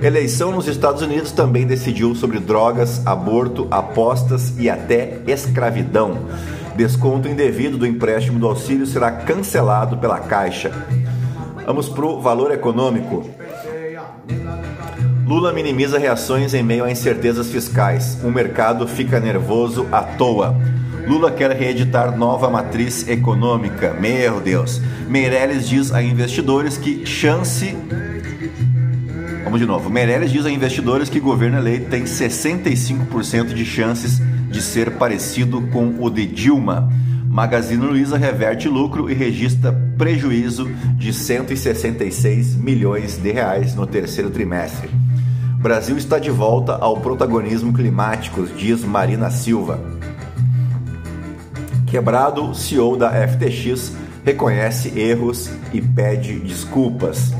Eleição 0.00 0.52
nos 0.52 0.68
Estados 0.68 1.02
Unidos 1.02 1.32
também 1.32 1.66
decidiu 1.66 2.14
sobre 2.14 2.38
drogas, 2.38 3.04
aborto, 3.04 3.66
apostas 3.72 4.54
e 4.56 4.70
até 4.70 5.18
escravidão. 5.26 6.26
Desconto 6.76 7.26
indevido 7.26 7.76
do 7.76 7.86
empréstimo 7.86 8.38
do 8.38 8.46
auxílio 8.46 8.86
será 8.86 9.10
cancelado 9.10 9.96
pela 9.96 10.20
Caixa. 10.20 10.70
Vamos 11.66 11.88
para 11.88 12.06
o 12.06 12.20
valor 12.20 12.52
econômico. 12.52 13.28
Lula 15.26 15.52
minimiza 15.52 15.98
reações 15.98 16.54
em 16.54 16.62
meio 16.62 16.84
a 16.84 16.90
incertezas 16.92 17.50
fiscais. 17.50 18.16
O 18.22 18.30
mercado 18.30 18.86
fica 18.86 19.18
nervoso 19.18 19.84
à 19.90 20.00
toa. 20.00 20.56
Lula 21.08 21.32
quer 21.32 21.50
reeditar 21.50 22.16
nova 22.16 22.48
matriz 22.48 23.08
econômica. 23.08 23.92
Meu 23.94 24.40
Deus. 24.40 24.80
Meirelles 25.08 25.68
diz 25.68 25.92
a 25.92 26.00
investidores 26.00 26.78
que 26.78 27.04
chance. 27.04 27.76
Vamos 29.42 29.58
de 29.58 29.66
novo. 29.66 29.90
Meirelles 29.90 30.30
diz 30.30 30.46
a 30.46 30.50
investidores 30.50 31.08
que 31.08 31.18
governo 31.18 31.58
eleito 31.58 31.90
tem 31.90 32.04
65% 32.04 33.52
de 33.52 33.64
chances 33.64 34.20
de 34.48 34.62
ser 34.62 34.92
parecido 34.92 35.62
com 35.72 35.96
o 35.98 36.08
de 36.08 36.26
Dilma. 36.26 36.88
Magazine 37.36 37.84
Luiza 37.84 38.16
reverte 38.16 38.66
lucro 38.66 39.10
e 39.10 39.12
registra 39.12 39.70
prejuízo 39.98 40.70
de 40.96 41.12
166 41.12 42.56
milhões 42.56 43.18
de 43.18 43.30
reais 43.30 43.74
no 43.74 43.86
terceiro 43.86 44.30
trimestre. 44.30 44.88
Brasil 45.58 45.98
está 45.98 46.18
de 46.18 46.30
volta 46.30 46.76
ao 46.76 46.96
protagonismo 46.96 47.74
climático, 47.74 48.46
diz 48.46 48.82
Marina 48.82 49.28
Silva. 49.30 49.78
Quebrado, 51.86 52.54
CEO 52.54 52.96
da 52.96 53.10
FTX 53.28 53.92
reconhece 54.24 54.98
erros 54.98 55.50
e 55.74 55.82
pede 55.82 56.38
desculpas. 56.38 57.34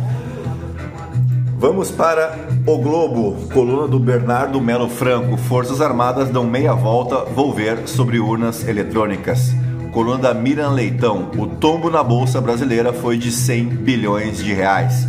Vamos 1.59 1.91
para 1.91 2.37
o 2.67 2.77
Globo, 2.77 3.49
coluna 3.51 3.89
do 3.89 3.99
Bernardo 3.99 4.61
Melo 4.61 4.91
Franco. 4.91 5.39
Forças 5.39 5.81
Armadas 5.81 6.29
dão 6.29 6.45
meia 6.45 6.75
volta, 6.75 7.25
vou 7.25 7.51
ver 7.55 7.89
sobre 7.89 8.21
urnas 8.21 8.69
eletrônicas. 8.69 9.55
Coluna 9.97 10.19
da 10.19 10.35
Miriam 10.35 10.73
Leitão. 10.73 11.31
O 11.39 11.47
tombo 11.47 11.89
na 11.89 12.05
bolsa 12.05 12.39
brasileira 12.39 12.93
foi 12.93 13.17
de 13.17 13.33
100 13.33 13.69
bilhões 13.69 14.37
de 14.37 14.53
reais. 14.53 15.09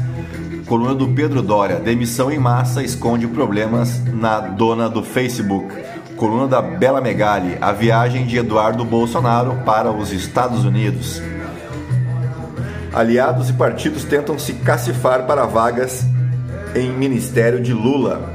Coluna 0.66 0.96
do 0.96 1.10
Pedro 1.10 1.42
Dória. 1.42 1.76
Demissão 1.76 2.32
em 2.32 2.40
massa 2.40 2.82
esconde 2.82 3.28
problemas 3.28 4.02
na 4.06 4.40
dona 4.40 4.88
do 4.90 5.04
Facebook. 5.04 5.76
Coluna 6.16 6.48
da 6.48 6.62
Bela 6.62 7.02
Megali. 7.02 7.58
A 7.60 7.74
viagem 7.74 8.26
de 8.26 8.38
Eduardo 8.38 8.86
Bolsonaro 8.86 9.58
para 9.66 9.92
os 9.92 10.14
Estados 10.14 10.64
Unidos. 10.64 11.22
Aliados 12.94 13.50
e 13.50 13.54
partidos 13.54 14.06
tentam 14.06 14.40
se 14.40 14.54
cacifar 14.54 15.28
para 15.28 15.46
vagas 15.46 16.06
em 16.74 16.94
ministério 16.94 17.62
de 17.62 17.74
Lula, 17.74 18.34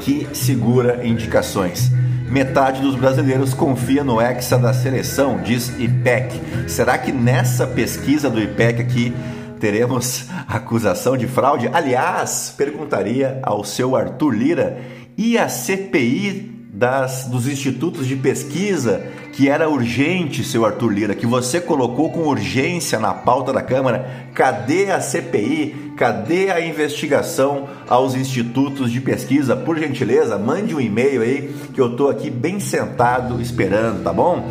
que 0.00 0.26
segura 0.32 1.06
indicações. 1.06 1.91
Metade 2.32 2.80
dos 2.80 2.96
brasileiros 2.96 3.52
confia 3.52 4.02
no 4.02 4.18
Hexa 4.18 4.56
da 4.56 4.72
seleção, 4.72 5.42
diz 5.42 5.68
IPEC. 5.78 6.40
Será 6.66 6.96
que 6.96 7.12
nessa 7.12 7.66
pesquisa 7.66 8.30
do 8.30 8.40
IPEC 8.40 8.80
aqui 8.80 9.14
teremos 9.60 10.30
acusação 10.48 11.14
de 11.14 11.26
fraude? 11.26 11.68
Aliás, 11.70 12.54
perguntaria 12.56 13.38
ao 13.42 13.62
seu 13.64 13.94
Arthur 13.94 14.30
Lira 14.30 14.78
e 15.14 15.36
a 15.36 15.46
CPI 15.46 16.51
das, 16.72 17.26
dos 17.26 17.46
institutos 17.46 18.06
de 18.06 18.16
pesquisa 18.16 19.06
que 19.34 19.48
era 19.48 19.68
urgente, 19.68 20.42
seu 20.42 20.64
Arthur 20.64 20.90
Lira, 20.90 21.14
que 21.14 21.26
você 21.26 21.60
colocou 21.60 22.10
com 22.10 22.20
urgência 22.20 22.98
na 22.98 23.12
pauta 23.12 23.52
da 23.52 23.62
Câmara. 23.62 24.28
Cadê 24.34 24.90
a 24.90 25.00
CPI? 25.00 25.92
Cadê 25.96 26.50
a 26.50 26.66
investigação 26.66 27.68
aos 27.88 28.14
institutos 28.14 28.90
de 28.90 29.00
pesquisa? 29.00 29.54
Por 29.54 29.78
gentileza, 29.78 30.38
mande 30.38 30.74
um 30.74 30.80
e-mail 30.80 31.20
aí 31.20 31.54
que 31.74 31.80
eu 31.80 31.94
tô 31.94 32.08
aqui 32.08 32.30
bem 32.30 32.58
sentado 32.58 33.40
esperando, 33.40 34.02
tá 34.02 34.12
bom? 34.12 34.50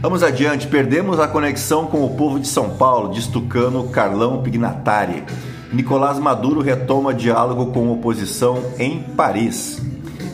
Vamos 0.00 0.22
adiante, 0.22 0.66
perdemos 0.66 1.18
a 1.18 1.26
conexão 1.26 1.86
com 1.86 2.04
o 2.04 2.14
povo 2.14 2.38
de 2.38 2.46
São 2.46 2.76
Paulo, 2.76 3.12
diz 3.12 3.26
Tucano 3.26 3.88
Carlão 3.88 4.42
Pignatari. 4.42 5.24
Nicolás 5.72 6.18
Maduro 6.18 6.60
retoma 6.60 7.12
diálogo 7.12 7.72
com 7.72 7.90
oposição 7.90 8.62
em 8.78 9.00
Paris. 9.02 9.82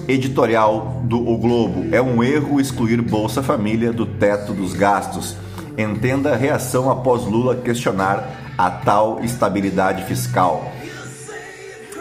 Editorial 0.06 1.02
do 1.04 1.18
O 1.18 1.38
Globo: 1.38 1.86
É 1.94 2.00
um 2.00 2.22
erro 2.22 2.60
excluir 2.60 3.00
Bolsa 3.00 3.42
Família 3.42 3.92
do 3.92 4.04
teto 4.04 4.52
dos 4.52 4.74
gastos. 4.74 5.36
Entenda 5.78 6.32
a 6.32 6.36
reação 6.36 6.90
após 6.90 7.24
Lula 7.24 7.56
questionar 7.56 8.54
a 8.56 8.70
tal 8.70 9.24
estabilidade 9.24 10.04
fiscal. 10.04 10.70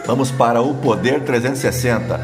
Vamos 0.06 0.30
para 0.30 0.60
o 0.60 0.74
Poder 0.74 1.22
360. 1.22 2.18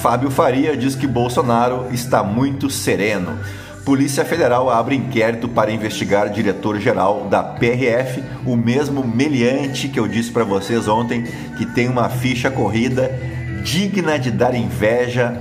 Fábio 0.00 0.30
Faria 0.30 0.76
diz 0.76 0.94
que 0.94 1.06
Bolsonaro 1.06 1.88
está 1.90 2.22
muito 2.22 2.70
sereno. 2.70 3.38
Polícia 3.84 4.24
Federal 4.24 4.70
abre 4.70 4.94
inquérito 4.96 5.46
para 5.46 5.70
investigar 5.70 6.30
diretor-geral 6.30 7.26
da 7.28 7.42
PRF, 7.42 8.22
o 8.46 8.56
mesmo 8.56 9.04
meliante 9.04 9.88
que 9.88 10.00
eu 10.00 10.08
disse 10.08 10.30
para 10.30 10.44
vocês 10.44 10.88
ontem, 10.88 11.24
que 11.58 11.66
tem 11.66 11.88
uma 11.88 12.08
ficha 12.08 12.50
corrida 12.50 13.33
digna 13.64 14.18
de 14.18 14.30
dar 14.30 14.54
inveja. 14.54 15.40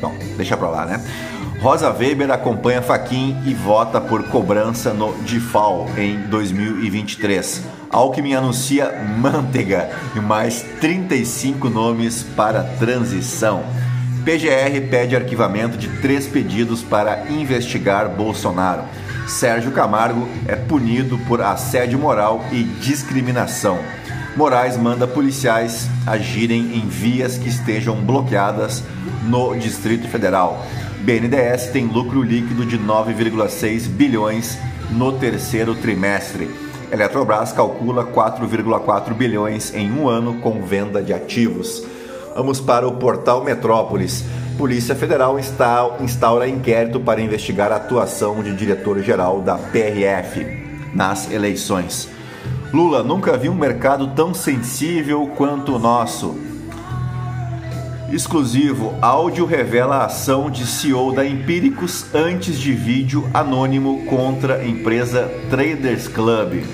Bom, 0.00 0.14
deixa 0.36 0.56
pra 0.56 0.70
lá, 0.70 0.86
né? 0.86 1.04
Rosa 1.60 1.90
Weber 1.90 2.30
acompanha 2.30 2.80
Faquin 2.80 3.36
e 3.44 3.52
vota 3.52 4.00
por 4.00 4.22
cobrança 4.28 4.92
no 4.92 5.14
DIFAL 5.24 5.88
em 5.98 6.20
2023. 6.28 7.62
Alckmin 7.90 8.34
anuncia 8.34 8.92
manteiga 9.18 9.90
e 10.14 10.20
mais 10.20 10.64
35 10.80 11.68
nomes 11.68 12.22
para 12.22 12.62
transição. 12.62 13.64
PGR 14.24 14.88
pede 14.90 15.16
arquivamento 15.16 15.78
de 15.78 15.88
três 16.00 16.26
pedidos 16.26 16.82
para 16.82 17.26
investigar 17.30 18.08
Bolsonaro. 18.08 18.82
Sérgio 19.26 19.72
Camargo 19.72 20.28
é 20.46 20.54
punido 20.54 21.18
por 21.26 21.40
assédio 21.40 21.98
moral 21.98 22.44
e 22.52 22.62
discriminação. 22.62 23.78
Moraes 24.36 24.76
manda 24.76 25.06
policiais 25.06 25.88
agirem 26.06 26.76
em 26.76 26.86
vias 26.86 27.38
que 27.38 27.48
estejam 27.48 27.96
bloqueadas 27.96 28.84
no 29.24 29.56
Distrito 29.56 30.06
Federal. 30.08 30.62
BNDES 31.00 31.68
tem 31.68 31.86
lucro 31.86 32.22
líquido 32.22 32.66
de 32.66 32.78
9,6 32.78 33.88
bilhões 33.88 34.58
no 34.90 35.12
terceiro 35.12 35.74
trimestre. 35.74 36.50
Eletrobras 36.92 37.50
calcula 37.50 38.04
4,4 38.04 39.14
bilhões 39.14 39.72
em 39.74 39.90
um 39.90 40.06
ano 40.06 40.34
com 40.42 40.60
venda 40.62 41.02
de 41.02 41.14
ativos. 41.14 41.82
Vamos 42.34 42.60
para 42.60 42.86
o 42.86 42.96
portal 42.96 43.42
Metrópolis. 43.42 44.22
Polícia 44.58 44.94
Federal 44.94 45.38
instaura 45.38 46.46
inquérito 46.46 47.00
para 47.00 47.22
investigar 47.22 47.72
a 47.72 47.76
atuação 47.76 48.42
de 48.42 48.54
diretor-geral 48.54 49.40
da 49.40 49.56
PRF 49.56 50.46
nas 50.94 51.30
eleições. 51.30 52.15
Lula, 52.76 53.02
nunca 53.02 53.38
vi 53.38 53.48
um 53.48 53.54
mercado 53.54 54.08
tão 54.08 54.34
sensível 54.34 55.26
quanto 55.34 55.76
o 55.76 55.78
nosso. 55.78 56.38
Exclusivo, 58.12 58.94
áudio 59.00 59.46
revela 59.46 59.96
a 59.96 60.04
ação 60.04 60.50
de 60.50 60.66
CEO 60.66 61.10
da 61.14 61.24
Empíricos 61.24 62.04
antes 62.14 62.60
de 62.60 62.74
vídeo 62.74 63.30
anônimo 63.32 64.04
contra 64.04 64.62
empresa 64.62 65.26
Traders 65.48 66.06
Club. 66.06 66.64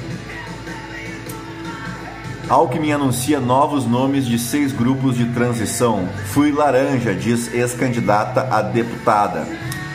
Alckmin 2.49 2.91
anuncia 2.91 3.39
novos 3.39 3.87
nomes 3.87 4.27
de 4.27 4.41
seis 4.41 4.73
grupos 4.73 5.17
de 5.17 5.27
transição. 5.27 6.09
Fui 6.33 6.51
laranja, 6.51 7.15
diz 7.15 7.55
ex-candidata 7.55 8.49
a 8.51 8.61
deputada. 8.61 9.47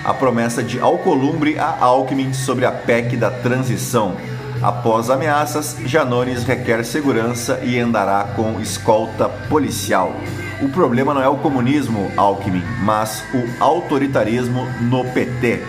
A 0.06 0.14
promessa 0.14 0.64
de 0.64 0.80
Alcolumbre 0.80 1.60
a 1.60 1.78
Alckmin 1.82 2.32
sobre 2.32 2.64
a 2.64 2.72
PEC 2.72 3.18
da 3.18 3.30
transição. 3.30 4.16
Após 4.62 5.10
ameaças, 5.10 5.78
Janones 5.86 6.44
requer 6.44 6.84
segurança 6.84 7.60
e 7.64 7.80
andará 7.80 8.24
com 8.36 8.60
escolta 8.60 9.30
policial. 9.50 10.16
O 10.62 10.70
problema 10.70 11.14
não 11.14 11.22
é 11.22 11.30
o 11.30 11.38
comunismo, 11.38 12.12
Alckmin, 12.18 12.64
mas 12.82 13.24
o 13.34 13.64
autoritarismo 13.64 14.66
no 14.82 15.06
PT. 15.06 15.62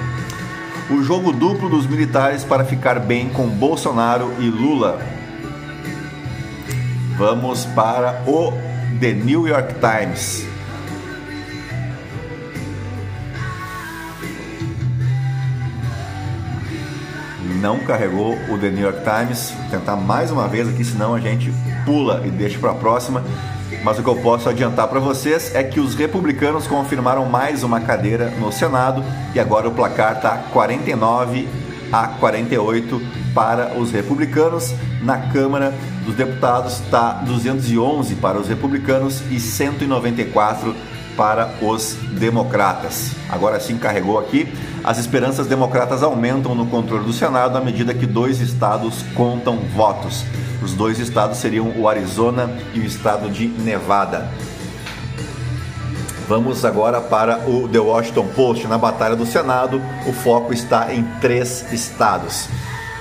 O 0.91 1.03
jogo 1.03 1.33
duplo 1.33 1.69
dos 1.69 1.87
militares 1.87 2.45
para 2.45 2.65
ficar 2.65 2.99
bem 2.99 3.29
com 3.29 3.47
Bolsonaro 3.47 4.33
e 4.39 4.49
Lula. 4.49 4.99
Vamos 7.19 7.67
para 7.67 8.23
o 8.27 8.53
The 8.99 9.13
New 9.13 9.47
York 9.47 9.75
Times. 9.75 10.58
Não 17.61 17.79
carregou 17.81 18.35
o 18.49 18.59
The 18.59 18.71
New 18.71 18.85
York 18.85 19.01
Times. 19.03 19.51
Vou 19.51 19.71
tentar 19.71 19.97
mais 19.97 20.31
uma 20.31 20.49
vez 20.49 20.69
aqui, 20.69 20.85
senão 20.85 21.15
a 21.15 21.21
gente 21.21 21.53
pula 21.85 22.23
e 22.25 22.31
deixa 22.31 22.59
para 22.59 22.71
a 22.71 22.75
próxima. 22.75 23.23
Mas 23.85 23.99
o 23.99 24.03
que 24.03 24.09
eu 24.09 24.17
posso 24.17 24.49
adiantar 24.49 24.89
para 24.89 24.99
vocês 24.99 25.55
é 25.55 25.63
que 25.63 25.79
os 25.79 25.95
republicanos 25.95 26.67
confirmaram 26.67 27.27
mais 27.27 27.63
uma 27.63 27.81
cadeira 27.81 28.31
no 28.31 28.51
Senado 28.51 29.05
e 29.35 29.41
agora 29.41 29.69
o 29.69 29.73
placar 29.73 30.17
está 30.17 30.37
49 30.53 31.49
a 31.93 32.09
48 32.09 33.01
para 33.35 33.79
os 33.79 33.91
republicanos. 33.91 34.75
Na 35.03 35.19
Câmara 35.19 35.73
dos 36.05 36.15
Deputados 36.15 36.81
está 36.81 37.13
211 37.13 38.15
para 38.17 38.39
os 38.39 38.49
republicanos 38.49 39.23
e 39.31 39.39
194 39.39 40.75
para 40.75 40.98
os 41.61 41.95
democratas. 42.13 43.13
Agora 43.29 43.59
sim 43.59 43.77
carregou 43.77 44.19
aqui. 44.19 44.49
As 44.85 44.99
esperanças 44.99 45.47
democratas 45.47 46.03
aumentam 46.03 46.55
no 46.55 46.67
controle 46.67 47.05
do 47.05 47.13
Senado 47.13 47.59
à 47.59 47.61
medida 47.61 47.93
que 47.93 48.07
dois 48.07 48.41
estados 48.41 49.03
contam 49.15 49.59
votos. 49.75 50.25
Os 50.63 50.75
dois 50.75 50.99
estados 50.99 51.39
seriam 51.39 51.73
o 51.77 51.89
Arizona 51.89 52.51
e 52.73 52.81
o 52.81 52.85
estado 52.85 53.29
de 53.29 53.49
Nevada. 53.49 54.29
Vamos 56.29 56.65
agora 56.65 57.01
para 57.01 57.49
o 57.49 57.69
The 57.69 57.79
Washington 57.79 58.29
Post. 58.37 58.67
Na 58.67 58.79
Batalha 58.79 59.17
do 59.17 59.27
Senado, 59.27 59.83
o 60.07 60.13
foco 60.13 60.53
está 60.53 60.93
em 60.93 61.03
três 61.21 61.73
estados. 61.73 62.49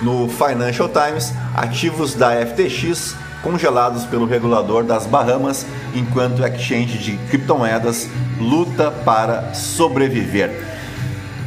No 0.02 0.28
Financial 0.30 0.90
Times, 0.90 1.34
ativos 1.54 2.14
da 2.14 2.32
FTX 2.46 3.16
congelados 3.42 4.06
pelo 4.06 4.26
regulador 4.26 4.84
das 4.84 5.06
Bahamas, 5.06 5.66
enquanto 5.94 6.40
o 6.40 6.46
exchange 6.46 6.98
de 6.98 7.18
criptomoedas 7.30 8.08
luta 8.40 8.92
para 8.92 9.54
sobreviver. 9.54 10.78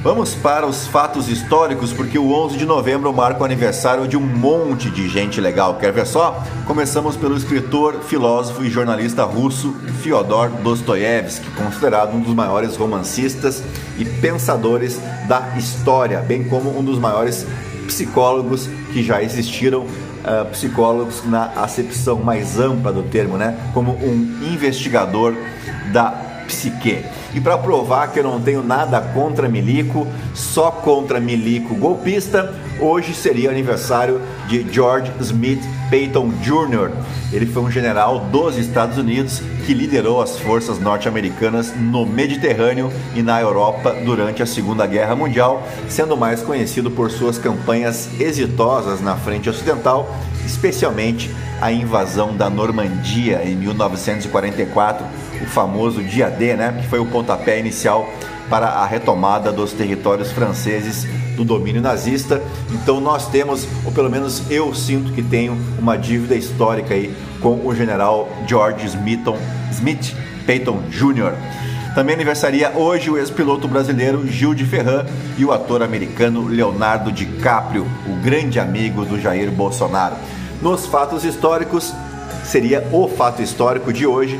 Vamos 0.02 0.34
para 0.34 0.66
os 0.66 0.86
fatos 0.86 1.28
históricos, 1.28 1.92
porque 1.92 2.18
o 2.18 2.32
11 2.32 2.56
de 2.56 2.64
novembro 2.64 3.12
marca 3.12 3.42
o 3.42 3.44
aniversário 3.44 4.08
de 4.08 4.16
um 4.16 4.20
monte 4.20 4.88
de 4.88 5.06
gente 5.10 5.42
legal. 5.42 5.74
Quer 5.74 5.92
ver 5.92 6.06
só? 6.06 6.42
Começamos 6.66 7.18
pelo 7.18 7.36
escritor, 7.36 8.00
filósofo 8.00 8.64
e 8.64 8.70
jornalista 8.70 9.24
russo 9.24 9.74
Fyodor 10.02 10.48
Dostoiévski, 10.48 11.50
considerado 11.50 12.14
um 12.14 12.20
dos 12.20 12.34
maiores 12.34 12.76
romancistas 12.76 13.62
e 13.98 14.06
pensadores 14.06 14.98
da 15.28 15.54
história, 15.58 16.20
bem 16.20 16.44
como 16.44 16.78
um 16.78 16.82
dos 16.82 16.98
maiores 16.98 17.46
psicólogos 17.86 18.70
que 18.94 19.02
já 19.02 19.22
existiram, 19.22 19.86
uh, 20.24 20.46
psicólogos 20.50 21.24
na 21.24 21.46
acepção 21.56 22.16
mais 22.16 22.58
ampla 22.58 22.92
do 22.92 23.02
termo, 23.04 23.36
né? 23.36 23.56
Como 23.72 23.92
um 23.92 24.38
investigador 24.52 25.34
da 25.92 26.10
psique. 26.46 27.04
E 27.32 27.40
para 27.40 27.56
provar 27.56 28.08
que 28.08 28.18
eu 28.18 28.24
não 28.24 28.40
tenho 28.40 28.62
nada 28.62 29.00
contra 29.00 29.48
Milico, 29.48 30.06
só 30.34 30.70
contra 30.70 31.20
Milico 31.20 31.76
golpista, 31.76 32.52
hoje 32.80 33.14
seria 33.14 33.50
aniversário 33.50 34.20
de 34.50 34.66
George 34.70 35.10
Smith 35.20 35.62
Peyton 35.88 36.30
Jr. 36.42 36.90
Ele 37.32 37.46
foi 37.46 37.62
um 37.62 37.70
general 37.70 38.18
dos 38.18 38.58
Estados 38.58 38.98
Unidos 38.98 39.40
que 39.64 39.72
liderou 39.72 40.20
as 40.20 40.38
forças 40.40 40.80
norte-americanas 40.80 41.72
no 41.76 42.04
Mediterrâneo 42.04 42.92
e 43.14 43.22
na 43.22 43.40
Europa 43.40 43.94
durante 44.04 44.42
a 44.42 44.46
Segunda 44.46 44.86
Guerra 44.86 45.14
Mundial, 45.14 45.62
sendo 45.88 46.16
mais 46.16 46.42
conhecido 46.42 46.90
por 46.90 47.10
suas 47.10 47.38
campanhas 47.38 48.08
exitosas 48.20 49.00
na 49.00 49.16
frente 49.16 49.48
ocidental, 49.48 50.12
especialmente 50.44 51.30
a 51.60 51.70
invasão 51.70 52.36
da 52.36 52.50
Normandia 52.50 53.42
em 53.44 53.54
1944 53.54 55.06
o 55.40 55.46
famoso 55.46 56.02
dia 56.02 56.28
D, 56.28 56.54
né, 56.54 56.78
que 56.80 56.88
foi 56.88 56.98
o 56.98 57.06
pontapé 57.06 57.58
inicial 57.58 58.08
para 58.50 58.66
a 58.66 58.84
retomada 58.84 59.52
dos 59.52 59.72
territórios 59.72 60.32
franceses 60.32 61.06
do 61.36 61.44
domínio 61.44 61.80
nazista. 61.80 62.42
Então 62.72 63.00
nós 63.00 63.28
temos, 63.28 63.66
ou 63.84 63.92
pelo 63.92 64.10
menos 64.10 64.42
eu 64.50 64.74
sinto 64.74 65.12
que 65.12 65.22
tenho 65.22 65.56
uma 65.78 65.96
dívida 65.96 66.34
histórica 66.34 66.92
aí 66.92 67.14
com 67.40 67.64
o 67.64 67.74
general 67.74 68.28
George 68.46 68.84
Smithon, 68.86 69.38
Smith 69.70 70.14
Peyton 70.44 70.82
Jr. 70.90 71.32
Também 71.94 72.14
aniversaria 72.14 72.70
hoje 72.76 73.10
o 73.10 73.18
ex-piloto 73.18 73.66
brasileiro 73.66 74.26
Gil 74.26 74.54
de 74.54 74.64
Ferran 74.64 75.06
e 75.38 75.44
o 75.44 75.52
ator 75.52 75.82
americano 75.82 76.46
Leonardo 76.46 77.10
DiCaprio, 77.10 77.86
o 78.06 78.22
grande 78.22 78.60
amigo 78.60 79.04
do 79.04 79.20
Jair 79.20 79.50
Bolsonaro. 79.50 80.16
Nos 80.62 80.86
fatos 80.86 81.24
históricos, 81.24 81.92
seria 82.44 82.86
o 82.92 83.08
fato 83.08 83.42
histórico 83.42 83.92
de 83.92 84.06
hoje, 84.06 84.38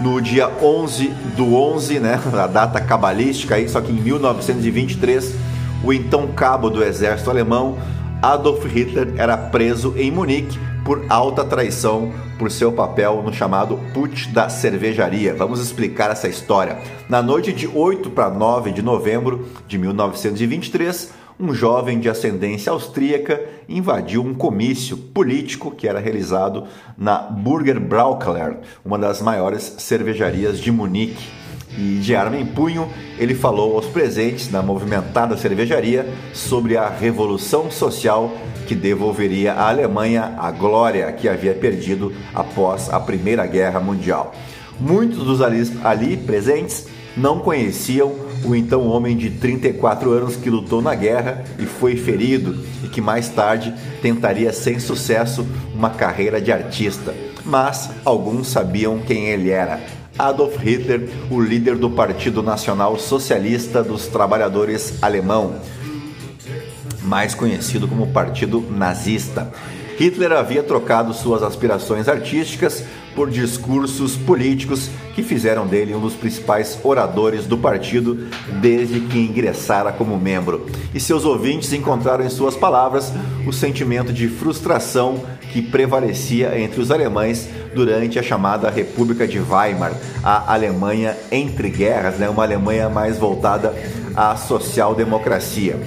no 0.00 0.20
dia 0.20 0.48
11 0.62 1.08
do 1.36 1.54
11, 1.54 2.00
né, 2.00 2.20
a 2.32 2.46
data 2.46 2.80
cabalística 2.80 3.54
aí, 3.54 3.68
só 3.68 3.80
que 3.80 3.92
em 3.92 3.96
1923, 3.96 5.34
o 5.82 5.92
então 5.92 6.28
cabo 6.28 6.70
do 6.70 6.82
exército 6.82 7.30
alemão 7.30 7.76
Adolf 8.24 8.64
Hitler 8.64 9.12
era 9.18 9.36
preso 9.36 9.94
em 9.98 10.10
Munique 10.10 10.58
por 10.82 11.04
alta 11.10 11.44
traição 11.44 12.10
por 12.38 12.50
seu 12.50 12.72
papel 12.72 13.22
no 13.22 13.32
chamado 13.32 13.78
Putsch 13.92 14.28
da 14.32 14.48
Cervejaria. 14.48 15.34
Vamos 15.34 15.60
explicar 15.60 16.10
essa 16.10 16.26
história. 16.26 16.78
Na 17.08 17.22
noite 17.22 17.52
de 17.52 17.66
8 17.66 18.10
para 18.10 18.30
9 18.30 18.72
de 18.72 18.80
novembro 18.80 19.46
de 19.68 19.76
1923, 19.76 21.12
um 21.38 21.52
jovem 21.52 21.98
de 21.98 22.08
ascendência 22.08 22.70
austríaca 22.70 23.40
invadiu 23.68 24.22
um 24.22 24.34
comício 24.34 24.96
político 24.96 25.70
que 25.70 25.88
era 25.88 25.98
realizado 25.98 26.64
na 26.96 27.18
Burger 27.18 27.80
Braukeller, 27.80 28.58
uma 28.84 28.98
das 28.98 29.20
maiores 29.20 29.74
cervejarias 29.78 30.60
de 30.60 30.70
Munique. 30.70 31.44
E 31.76 31.98
de 31.98 32.14
arma 32.14 32.36
em 32.36 32.46
punho, 32.46 32.88
ele 33.18 33.34
falou 33.34 33.74
aos 33.74 33.86
presentes 33.86 34.48
na 34.48 34.62
movimentada 34.62 35.36
cervejaria 35.36 36.08
sobre 36.32 36.76
a 36.76 36.88
revolução 36.88 37.68
social 37.68 38.30
que 38.68 38.76
devolveria 38.76 39.54
à 39.54 39.70
Alemanha 39.70 40.36
a 40.38 40.52
glória 40.52 41.10
que 41.10 41.28
havia 41.28 41.52
perdido 41.52 42.12
após 42.32 42.88
a 42.90 43.00
Primeira 43.00 43.44
Guerra 43.44 43.80
Mundial. 43.80 44.32
Muitos 44.78 45.24
dos 45.24 45.42
ali, 45.42 45.62
ali 45.82 46.16
presentes 46.16 46.86
não 47.16 47.40
conheciam 47.40 48.12
o 48.44 48.54
então 48.54 48.86
homem 48.86 49.16
de 49.16 49.30
34 49.30 50.10
anos 50.12 50.36
que 50.36 50.50
lutou 50.50 50.82
na 50.82 50.94
guerra 50.94 51.44
e 51.58 51.64
foi 51.64 51.96
ferido 51.96 52.56
e 52.82 52.88
que 52.88 53.00
mais 53.00 53.28
tarde 53.28 53.74
tentaria 54.02 54.52
sem 54.52 54.78
sucesso 54.78 55.46
uma 55.74 55.90
carreira 55.90 56.40
de 56.40 56.52
artista. 56.52 57.14
Mas 57.44 57.90
alguns 58.04 58.48
sabiam 58.48 58.98
quem 58.98 59.26
ele 59.26 59.50
era. 59.50 59.80
Adolf 60.18 60.56
Hitler, 60.58 61.08
o 61.30 61.40
líder 61.40 61.76
do 61.76 61.90
Partido 61.90 62.42
Nacional 62.42 62.96
Socialista 62.98 63.82
dos 63.82 64.06
Trabalhadores 64.06 65.02
Alemão, 65.02 65.56
mais 67.02 67.34
conhecido 67.34 67.88
como 67.88 68.12
Partido 68.12 68.64
Nazista. 68.70 69.52
Hitler 69.98 70.32
havia 70.32 70.62
trocado 70.62 71.12
suas 71.12 71.42
aspirações 71.42 72.08
artísticas 72.08 72.84
por 73.14 73.30
discursos 73.30 74.16
políticos 74.16 74.90
que 75.14 75.22
fizeram 75.22 75.66
dele 75.66 75.94
um 75.94 76.00
dos 76.00 76.14
principais 76.14 76.78
oradores 76.82 77.46
do 77.46 77.56
partido 77.56 78.26
desde 78.60 79.00
que 79.00 79.18
ingressara 79.18 79.92
como 79.92 80.18
membro. 80.18 80.66
E 80.92 81.00
seus 81.00 81.24
ouvintes 81.24 81.72
encontraram 81.72 82.24
em 82.24 82.30
suas 82.30 82.56
palavras 82.56 83.12
o 83.46 83.52
sentimento 83.52 84.12
de 84.12 84.28
frustração 84.28 85.22
que 85.52 85.62
prevalecia 85.62 86.58
entre 86.58 86.80
os 86.80 86.90
alemães 86.90 87.48
durante 87.74 88.18
a 88.18 88.22
chamada 88.22 88.70
República 88.70 89.26
de 89.26 89.38
Weimar, 89.38 89.92
a 90.22 90.52
Alemanha 90.52 91.16
entre 91.30 91.70
guerras, 91.70 92.16
né? 92.16 92.28
uma 92.28 92.42
Alemanha 92.42 92.88
mais 92.88 93.18
voltada 93.18 93.74
à 94.16 94.36
social-democracia. 94.36 95.78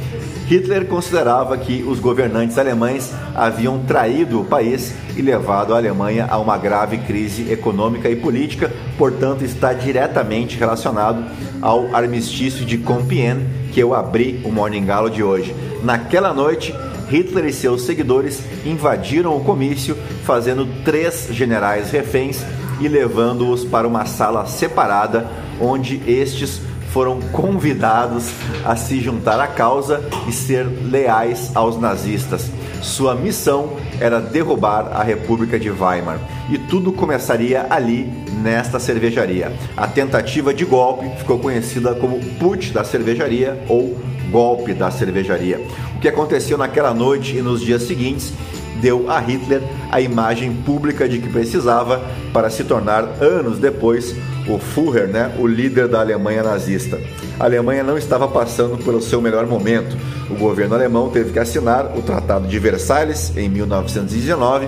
Hitler 0.48 0.86
considerava 0.86 1.58
que 1.58 1.84
os 1.84 2.00
governantes 2.00 2.58
alemães 2.58 3.14
haviam 3.36 3.80
traído 3.80 4.40
o 4.40 4.46
país 4.46 4.94
e 5.18 5.22
levado 5.22 5.74
a 5.74 5.78
Alemanha 5.78 6.26
a 6.30 6.38
uma 6.38 6.58
grave 6.58 7.00
crise 7.00 7.52
econômica 7.52 8.10
e 8.10 8.16
política, 8.16 8.72
portanto, 8.98 9.44
está 9.44 9.74
diretamente 9.74 10.58
relacionado 10.58 11.22
ao 11.62 11.94
armistício 11.94 12.66
de 12.66 12.78
Compiègne 12.78 13.46
que 13.74 13.80
eu 13.82 13.94
abri 13.94 14.42
o 14.46 14.50
Morning 14.50 14.86
Galo 14.86 15.10
de 15.10 15.22
hoje. 15.22 15.54
Naquela 15.84 16.34
noite, 16.34 16.74
Hitler 17.10 17.46
e 17.46 17.54
seus 17.54 17.82
seguidores 17.82 18.42
invadiram 18.66 19.36
o 19.36 19.44
comício, 19.44 19.98
fazendo 20.24 20.66
três 20.86 21.28
generais 21.30 21.92
reféns 21.92 22.42
e 22.80 22.88
levando-os 22.88 23.66
para 23.66 23.86
uma 23.86 24.06
sala 24.06 24.46
separada, 24.46 25.28
onde 25.60 26.02
estes 26.10 26.62
foram 26.98 27.22
convidados 27.32 28.32
a 28.66 28.76
se 28.76 29.00
juntar 29.00 29.40
à 29.40 29.46
causa 29.46 30.04
e 30.28 30.32
ser 30.32 30.66
leais 30.66 31.52
aos 31.54 31.80
nazistas. 31.80 32.50
Sua 32.82 33.14
missão 33.14 33.74
era 34.02 34.20
derrubar 34.20 34.90
a 34.92 35.04
República 35.04 35.60
de 35.60 35.70
Weimar. 35.70 36.20
E 36.50 36.58
tudo 36.58 36.92
começaria 36.92 37.68
ali, 37.70 38.12
nesta 38.42 38.80
cervejaria. 38.80 39.54
A 39.78 39.86
tentativa 39.86 40.52
de 40.52 40.66
golpe 40.66 41.08
ficou 41.20 41.38
conhecida 41.38 41.94
como 41.94 42.20
Putsch 42.40 42.72
da 42.72 42.84
cervejaria 42.84 43.64
ou 43.70 43.96
golpe 44.32 44.74
da 44.74 44.90
cervejaria. 44.90 45.62
O 45.96 46.00
que 46.00 46.08
aconteceu 46.08 46.58
naquela 46.58 46.96
noite 46.96 47.38
e 47.38 47.44
nos 47.44 47.62
dias 47.62 47.84
seguintes 47.84 48.34
deu 48.82 49.08
a 49.08 49.20
Hitler 49.20 49.62
a 49.92 50.02
imagem 50.02 50.52
pública 50.52 51.08
de 51.08 51.20
que 51.20 51.30
precisava 51.30 52.02
para 52.34 52.50
se 52.50 52.64
tornar, 52.64 53.04
anos 53.22 53.60
depois, 53.60 54.16
o 54.48 54.58
Führer, 54.58 55.08
né, 55.08 55.36
o 55.38 55.46
líder 55.46 55.88
da 55.88 56.00
Alemanha 56.00 56.44
nazista. 56.44 57.00
A 57.40 57.46
Alemanha 57.46 57.84
não 57.84 57.98
estava 57.98 58.28
passando 58.28 58.78
pelo 58.84 59.02
seu 59.02 59.22
melhor 59.22 59.46
momento. 59.46 59.98
O 60.30 60.36
governo 60.36 60.76
alemão 60.76 61.10
teve 61.10 61.32
que 61.32 61.40
assinar 61.40 61.98
o 61.98 62.02
Tratado 62.02 62.48
de 62.48 62.60
Versalhes 62.60 63.36
em 63.36 63.50
1919 63.50 64.68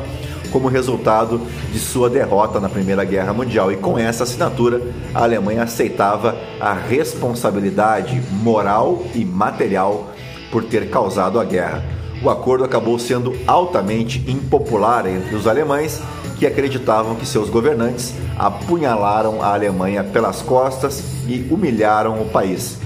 como 0.51 0.67
resultado 0.67 1.41
de 1.71 1.79
sua 1.79 2.09
derrota 2.09 2.59
na 2.59 2.69
Primeira 2.69 3.03
Guerra 3.03 3.33
Mundial. 3.33 3.71
E 3.71 3.77
com 3.77 3.97
essa 3.97 4.23
assinatura, 4.23 4.81
a 5.13 5.23
Alemanha 5.23 5.63
aceitava 5.63 6.35
a 6.59 6.73
responsabilidade 6.73 8.21
moral 8.31 9.03
e 9.13 9.23
material 9.23 10.11
por 10.51 10.63
ter 10.63 10.89
causado 10.89 11.39
a 11.39 11.43
guerra. 11.43 11.83
O 12.21 12.29
acordo 12.29 12.65
acabou 12.65 12.99
sendo 12.99 13.33
altamente 13.47 14.23
impopular 14.27 15.07
entre 15.07 15.35
os 15.35 15.47
alemães 15.47 16.01
que 16.39 16.47
acreditavam 16.47 17.15
que 17.15 17.25
seus 17.25 17.49
governantes 17.49 18.13
apunhalaram 18.37 19.43
a 19.43 19.53
Alemanha 19.53 20.03
pelas 20.03 20.41
costas 20.41 21.03
e 21.27 21.45
humilharam 21.51 22.21
o 22.21 22.25
país. 22.29 22.77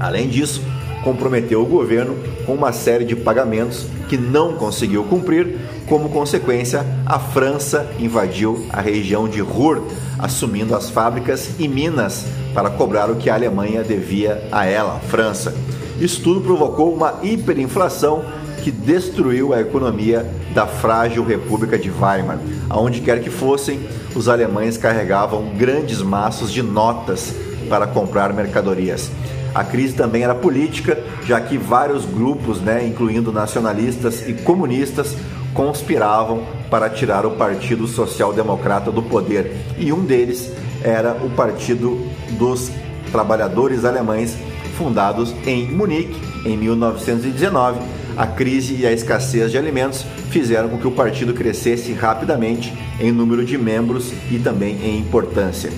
Além 0.00 0.28
disso, 0.28 0.60
comprometeu 1.04 1.62
o 1.62 1.66
governo 1.66 2.16
com 2.44 2.52
uma 2.52 2.72
série 2.72 3.04
de 3.04 3.14
pagamentos 3.14 3.86
que 4.08 4.18
não 4.18 4.54
conseguiu 4.54 5.04
cumprir. 5.04 5.56
Como 5.88 6.08
consequência, 6.08 6.84
a 7.06 7.20
França 7.20 7.88
invadiu 8.00 8.66
a 8.72 8.80
região 8.80 9.28
de 9.28 9.40
Ruhr, 9.40 9.82
assumindo 10.18 10.74
as 10.74 10.90
fábricas 10.90 11.50
e 11.60 11.68
minas 11.68 12.26
para 12.52 12.70
cobrar 12.70 13.08
o 13.08 13.14
que 13.14 13.30
a 13.30 13.34
Alemanha 13.34 13.84
devia 13.84 14.48
a 14.50 14.66
ela, 14.66 14.98
França. 15.08 15.54
Isso 16.00 16.20
tudo 16.20 16.40
provocou 16.40 16.92
uma 16.92 17.20
hiperinflação 17.22 18.24
que 18.66 18.70
destruiu 18.72 19.54
a 19.54 19.60
economia 19.60 20.28
da 20.52 20.66
frágil 20.66 21.24
República 21.24 21.78
de 21.78 21.88
Weimar. 21.88 22.40
Aonde 22.68 23.00
quer 23.00 23.22
que 23.22 23.30
fossem, 23.30 23.78
os 24.12 24.28
alemães 24.28 24.76
carregavam 24.76 25.50
grandes 25.56 26.02
maços 26.02 26.50
de 26.50 26.64
notas 26.64 27.32
para 27.68 27.86
comprar 27.86 28.32
mercadorias. 28.32 29.08
A 29.54 29.62
crise 29.62 29.94
também 29.94 30.24
era 30.24 30.34
política, 30.34 31.00
já 31.24 31.40
que 31.40 31.56
vários 31.56 32.04
grupos, 32.04 32.60
né, 32.60 32.84
incluindo 32.84 33.30
nacionalistas 33.30 34.28
e 34.28 34.32
comunistas, 34.32 35.16
conspiravam 35.54 36.42
para 36.68 36.90
tirar 36.90 37.24
o 37.24 37.36
Partido 37.36 37.86
Social 37.86 38.32
Democrata 38.32 38.90
do 38.90 39.00
poder. 39.00 39.58
E 39.78 39.92
um 39.92 40.04
deles 40.04 40.50
era 40.82 41.12
o 41.12 41.30
Partido 41.30 42.04
dos 42.30 42.72
Trabalhadores 43.12 43.84
Alemães, 43.84 44.36
fundados 44.76 45.32
em 45.46 45.70
Munique 45.70 46.20
em 46.44 46.56
1919. 46.56 48.05
A 48.16 48.26
crise 48.26 48.74
e 48.80 48.86
a 48.86 48.92
escassez 48.92 49.50
de 49.50 49.58
alimentos 49.58 50.06
fizeram 50.30 50.70
com 50.70 50.78
que 50.78 50.86
o 50.86 50.92
partido 50.92 51.34
crescesse 51.34 51.92
rapidamente 51.92 52.72
em 52.98 53.12
número 53.12 53.44
de 53.44 53.58
membros 53.58 54.10
e 54.30 54.38
também 54.38 54.78
em 54.82 54.98
importância. 54.98 55.70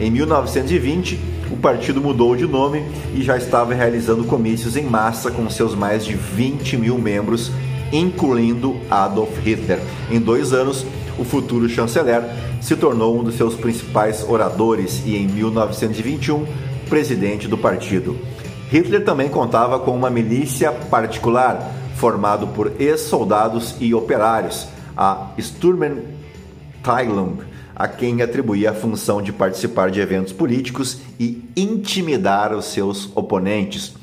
Em 0.00 0.10
1920, 0.10 1.20
o 1.52 1.56
partido 1.56 2.00
mudou 2.00 2.34
de 2.34 2.46
nome 2.46 2.84
e 3.14 3.22
já 3.22 3.36
estava 3.36 3.74
realizando 3.74 4.24
comícios 4.24 4.76
em 4.76 4.82
massa 4.82 5.30
com 5.30 5.48
seus 5.48 5.74
mais 5.74 6.04
de 6.04 6.14
20 6.14 6.76
mil 6.76 6.98
membros, 6.98 7.52
incluindo 7.92 8.76
Adolf 8.90 9.38
Hitler. 9.38 9.78
Em 10.10 10.18
dois 10.18 10.52
anos, 10.52 10.84
o 11.16 11.24
futuro 11.24 11.68
chanceler 11.68 12.24
se 12.60 12.74
tornou 12.74 13.16
um 13.16 13.22
dos 13.22 13.36
seus 13.36 13.54
principais 13.54 14.24
oradores 14.28 15.00
e, 15.06 15.16
em 15.16 15.28
1921, 15.28 16.44
presidente 16.88 17.46
do 17.46 17.56
partido. 17.56 18.18
Hitler 18.68 19.04
também 19.04 19.28
contava 19.28 19.78
com 19.78 19.92
uma 19.92 20.10
milícia 20.10 20.72
particular, 20.72 21.83
formado 22.04 22.48
por 22.48 22.70
ex-soldados 22.78 23.76
e 23.80 23.94
operários, 23.94 24.68
a 24.94 25.30
Sturmenteilung, 25.38 27.38
a 27.74 27.88
quem 27.88 28.20
atribuía 28.20 28.72
a 28.72 28.74
função 28.74 29.22
de 29.22 29.32
participar 29.32 29.90
de 29.90 30.00
eventos 30.00 30.30
políticos 30.30 31.00
e 31.18 31.42
intimidar 31.56 32.54
os 32.54 32.66
seus 32.66 33.10
oponentes. 33.16 33.94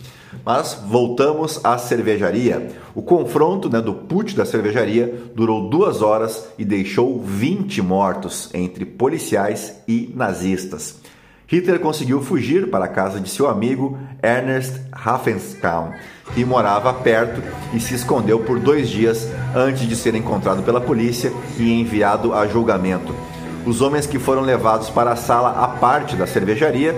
Mas 0.43 0.81
voltamos 0.87 1.63
à 1.63 1.77
cervejaria. 1.77 2.71
O 2.95 3.03
confronto 3.03 3.69
né, 3.69 3.79
do 3.79 3.93
put 3.93 4.35
da 4.35 4.45
cervejaria 4.45 5.21
durou 5.35 5.69
duas 5.69 6.01
horas 6.01 6.47
e 6.57 6.65
deixou 6.65 7.21
20 7.21 7.83
mortos 7.83 8.49
entre 8.51 8.83
policiais 8.83 9.75
e 9.87 10.11
nazistas. 10.15 10.99
Hitler 11.51 11.79
conseguiu 11.79 12.21
fugir 12.21 12.71
para 12.71 12.85
a 12.85 12.87
casa 12.87 13.19
de 13.19 13.29
seu 13.29 13.47
amigo 13.47 13.99
Ernest 14.23 14.79
Raffenskaum, 14.91 15.91
que 16.33 16.45
morava 16.45 16.93
perto 16.93 17.41
e 17.73 17.79
se 17.79 17.95
escondeu 17.95 18.39
por 18.39 18.59
dois 18.59 18.89
dias 18.89 19.27
antes 19.55 19.87
de 19.87 19.95
ser 19.95 20.15
encontrado 20.15 20.63
pela 20.63 20.79
polícia 20.81 21.31
e 21.57 21.79
enviado 21.79 22.33
a 22.33 22.47
julgamento. 22.47 23.15
Os 23.65 23.81
homens 23.81 24.07
que 24.07 24.17
foram 24.17 24.41
levados 24.41 24.89
para 24.89 25.11
a 25.11 25.15
sala 25.15 25.63
à 25.63 25.67
parte 25.67 26.15
da 26.15 26.25
cervejaria 26.25 26.95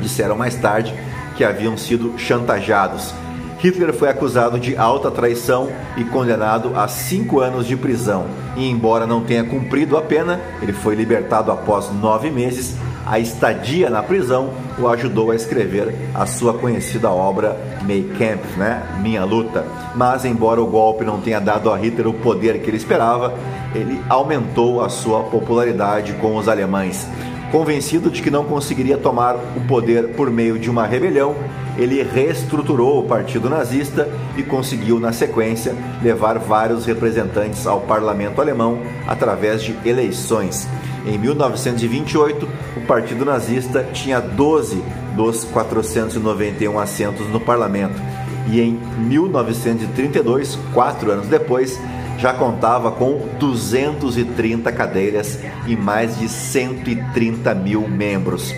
disseram 0.00 0.36
mais 0.36 0.54
tarde 0.54 0.94
que 1.36 1.44
haviam 1.44 1.76
sido 1.76 2.18
chantageados. 2.18 3.14
Hitler 3.62 3.92
foi 3.92 4.08
acusado 4.08 4.58
de 4.58 4.74
alta 4.74 5.10
traição 5.10 5.70
e 5.96 6.04
condenado 6.04 6.72
a 6.74 6.88
cinco 6.88 7.40
anos 7.40 7.66
de 7.66 7.76
prisão. 7.76 8.26
E, 8.56 8.66
embora 8.66 9.06
não 9.06 9.22
tenha 9.22 9.44
cumprido 9.44 9.98
a 9.98 10.02
pena, 10.02 10.40
ele 10.62 10.72
foi 10.72 10.94
libertado 10.94 11.52
após 11.52 11.90
nove 11.92 12.30
meses. 12.30 12.74
A 13.06 13.18
estadia 13.18 13.88
na 13.88 14.02
prisão 14.02 14.50
o 14.78 14.86
ajudou 14.86 15.30
a 15.30 15.34
escrever 15.34 15.94
a 16.14 16.26
sua 16.26 16.54
conhecida 16.54 17.10
obra 17.10 17.58
Mein 17.82 18.08
Kampf, 18.08 18.58
né? 18.58 18.82
Minha 19.00 19.24
Luta. 19.24 19.64
Mas, 19.94 20.24
embora 20.24 20.60
o 20.60 20.66
golpe 20.66 21.04
não 21.04 21.20
tenha 21.20 21.40
dado 21.40 21.70
a 21.70 21.76
Hitler 21.76 22.06
o 22.06 22.14
poder 22.14 22.60
que 22.60 22.70
ele 22.70 22.76
esperava, 22.76 23.34
ele 23.74 24.00
aumentou 24.08 24.82
a 24.82 24.88
sua 24.88 25.22
popularidade 25.24 26.12
com 26.14 26.36
os 26.36 26.48
alemães. 26.48 27.06
Convencido 27.50 28.10
de 28.10 28.22
que 28.22 28.30
não 28.30 28.44
conseguiria 28.44 28.96
tomar 28.96 29.34
o 29.56 29.66
poder 29.66 30.10
por 30.10 30.30
meio 30.30 30.56
de 30.56 30.70
uma 30.70 30.86
rebelião, 30.86 31.34
ele 31.76 32.00
reestruturou 32.02 33.00
o 33.00 33.08
partido 33.08 33.50
nazista 33.50 34.08
e 34.36 34.42
conseguiu, 34.42 35.00
na 35.00 35.12
sequência, 35.12 35.74
levar 36.00 36.38
vários 36.38 36.86
representantes 36.86 37.66
ao 37.66 37.80
parlamento 37.80 38.40
alemão 38.40 38.78
através 39.04 39.62
de 39.62 39.76
eleições. 39.84 40.68
Em 41.06 41.18
1928, 41.18 42.48
o 42.76 42.80
partido 42.82 43.24
nazista 43.24 43.82
tinha 43.92 44.20
12 44.20 44.82
dos 45.16 45.44
491 45.44 46.78
assentos 46.78 47.26
no 47.28 47.40
parlamento. 47.40 48.00
E 48.48 48.60
em 48.60 48.78
1932, 48.98 50.58
quatro 50.72 51.10
anos 51.10 51.26
depois, 51.26 51.78
já 52.18 52.34
contava 52.34 52.92
com 52.92 53.28
230 53.38 54.70
cadeiras 54.72 55.38
e 55.66 55.74
mais 55.74 56.18
de 56.18 56.28
130 56.28 57.54
mil 57.54 57.88
membros. 57.88 58.54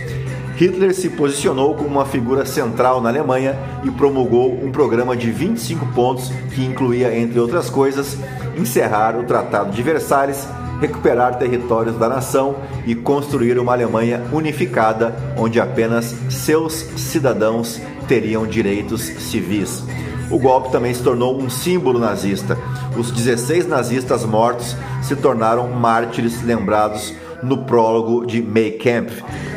Hitler 0.57 0.95
se 0.95 1.09
posicionou 1.11 1.75
como 1.75 1.89
uma 1.89 2.05
figura 2.05 2.45
central 2.45 3.01
na 3.01 3.09
Alemanha 3.09 3.57
e 3.85 3.91
promulgou 3.91 4.53
um 4.53 4.71
programa 4.71 5.17
de 5.17 5.31
25 5.31 5.87
pontos 5.87 6.31
que 6.55 6.65
incluía, 6.65 7.17
entre 7.17 7.39
outras 7.39 7.71
coisas, 7.71 8.19
encerrar 8.57 9.17
o 9.17 9.25
Tratado 9.25 9.71
de 9.71 9.83
Versalhes, 9.83 10.47
recuperar 10.83 11.39
territórios 11.39 11.97
da 11.97 12.09
nação 12.09 12.57
e 12.85 12.93
construir 12.93 13.57
uma 13.57 13.73
Alemanha 13.73 14.21
unificada 14.33 15.15
onde 15.39 15.61
apenas 15.61 16.13
seus 16.29 16.73
cidadãos 16.97 17.81
teriam 18.09 18.45
direitos 18.45 19.01
civis. 19.01 19.85
O 20.29 20.41
golpe 20.41 20.73
também 20.73 20.93
se 20.93 21.01
tornou 21.01 21.41
um 21.41 21.49
símbolo 21.49 22.01
nazista. 22.01 22.59
Os 22.97 23.13
16 23.13 23.69
nazistas 23.69 24.25
mortos 24.25 24.77
se 25.03 25.15
tornaram 25.15 25.69
mártires 25.71 26.43
lembrados 26.43 27.15
no 27.45 27.59
prólogo 27.59 28.27
de 28.27 28.43
May 28.43 28.73
Camp. 28.73 29.11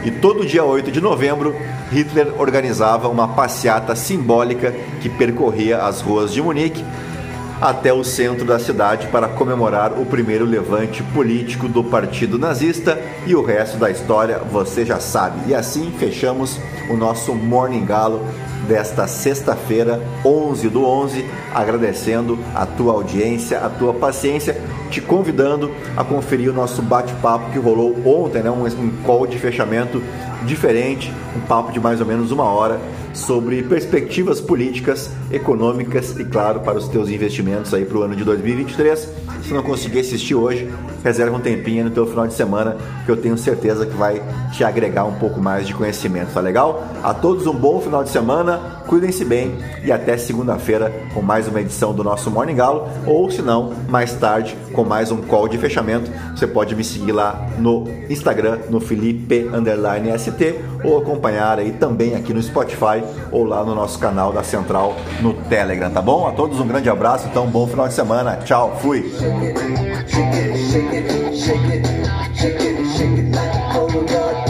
E 0.03 0.11
todo 0.11 0.45
dia 0.45 0.63
8 0.63 0.91
de 0.91 1.01
novembro, 1.01 1.55
Hitler 1.91 2.39
organizava 2.39 3.07
uma 3.07 3.29
passeata 3.29 3.95
simbólica 3.95 4.75
que 5.01 5.09
percorria 5.09 5.79
as 5.79 6.01
ruas 6.01 6.31
de 6.31 6.41
Munique 6.41 6.83
até 7.61 7.93
o 7.93 8.03
centro 8.03 8.45
da 8.45 8.59
cidade 8.59 9.07
para 9.07 9.27
comemorar 9.27 9.93
o 9.93 10.05
primeiro 10.05 10.45
levante 10.45 11.01
político 11.03 11.67
do 11.67 11.83
partido 11.83 12.37
nazista 12.37 12.99
e 13.25 13.35
o 13.35 13.43
resto 13.43 13.77
da 13.77 13.89
história 13.89 14.39
você 14.39 14.85
já 14.85 14.99
sabe. 14.99 15.49
E 15.49 15.55
assim 15.55 15.91
fechamos 15.97 16.59
o 16.89 16.95
nosso 16.95 17.33
Morning 17.33 17.85
Galo 17.85 18.21
desta 18.67 19.07
sexta-feira, 19.07 20.01
11 20.23 20.69
do 20.69 20.83
11, 20.83 21.25
agradecendo 21.53 22.37
a 22.53 22.65
tua 22.65 22.93
audiência, 22.93 23.59
a 23.59 23.69
tua 23.69 23.93
paciência, 23.93 24.59
te 24.89 25.01
convidando 25.01 25.71
a 25.95 26.03
conferir 26.03 26.49
o 26.49 26.53
nosso 26.53 26.81
bate-papo 26.81 27.51
que 27.51 27.59
rolou 27.59 27.95
ontem, 28.05 28.41
né, 28.41 28.49
um, 28.49 28.65
um 28.65 28.91
call 29.03 29.27
de 29.27 29.37
fechamento 29.37 30.01
diferente, 30.45 31.13
um 31.35 31.41
papo 31.41 31.71
de 31.71 31.79
mais 31.79 31.99
ou 31.99 32.07
menos 32.07 32.31
uma 32.31 32.45
hora 32.45 32.79
sobre 33.15 33.63
perspectivas 33.63 34.41
políticas, 34.41 35.09
econômicas 35.31 36.17
e, 36.19 36.25
claro, 36.25 36.59
para 36.59 36.77
os 36.77 36.87
teus 36.87 37.09
investimentos 37.09 37.73
aí 37.73 37.85
para 37.85 37.97
o 37.97 38.01
ano 38.03 38.15
de 38.15 38.23
2023. 38.23 39.09
Se 39.43 39.53
não 39.53 39.63
conseguir 39.63 39.99
assistir 39.99 40.35
hoje, 40.35 40.69
reserva 41.03 41.37
um 41.37 41.39
tempinho 41.39 41.85
no 41.85 41.91
teu 41.91 42.05
final 42.05 42.27
de 42.27 42.33
semana, 42.33 42.77
que 43.05 43.11
eu 43.11 43.17
tenho 43.17 43.37
certeza 43.37 43.85
que 43.85 43.95
vai 43.95 44.21
te 44.51 44.63
agregar 44.63 45.05
um 45.05 45.15
pouco 45.15 45.39
mais 45.39 45.65
de 45.65 45.73
conhecimento, 45.73 46.33
tá 46.33 46.41
legal? 46.41 46.83
A 47.03 47.13
todos 47.13 47.47
um 47.47 47.53
bom 47.53 47.79
final 47.79 48.03
de 48.03 48.09
semana, 48.09 48.83
cuidem-se 48.87 49.23
bem 49.23 49.55
e 49.83 49.91
até 49.91 50.17
segunda-feira 50.17 50.91
com 51.13 51.21
mais 51.21 51.47
uma 51.47 51.61
edição 51.61 51.93
do 51.93 52.03
nosso 52.03 52.29
Morning 52.29 52.55
Galo, 52.55 52.87
ou 53.05 53.29
se 53.31 53.41
não, 53.41 53.73
mais 53.87 54.13
tarde 54.13 54.57
com 54.75 54.83
mais 54.83 55.11
um 55.11 55.21
call 55.21 55.47
de 55.47 55.57
fechamento. 55.57 56.11
Você 56.35 56.45
pode 56.45 56.75
me 56.75 56.83
seguir 56.83 57.13
lá 57.13 57.47
no 57.57 57.87
Instagram, 58.09 58.59
no 58.69 58.79
Felipe 58.81 59.49
ST, 60.19 60.55
ou 60.83 60.97
acompanhar 60.97 61.57
aí 61.57 61.71
também 61.71 62.15
aqui 62.15 62.33
no 62.33 62.43
Spotify 62.43 63.01
ou 63.31 63.45
lá 63.45 63.63
no 63.63 63.73
nosso 63.73 63.97
canal 63.97 64.33
da 64.33 64.43
Central 64.43 64.95
no 65.21 65.33
Telegram, 65.33 65.89
tá 65.89 66.01
bom? 66.01 66.27
A 66.27 66.33
todos 66.33 66.59
um 66.59 66.67
grande 66.67 66.89
abraço, 66.89 67.27
então 67.27 67.45
um 67.45 67.49
bom 67.49 67.65
final 67.65 67.87
de 67.87 67.93
semana. 67.93 68.35
Tchau, 68.37 68.77
fui! 68.81 69.09
Shake 72.35 72.61
it, 72.61 74.44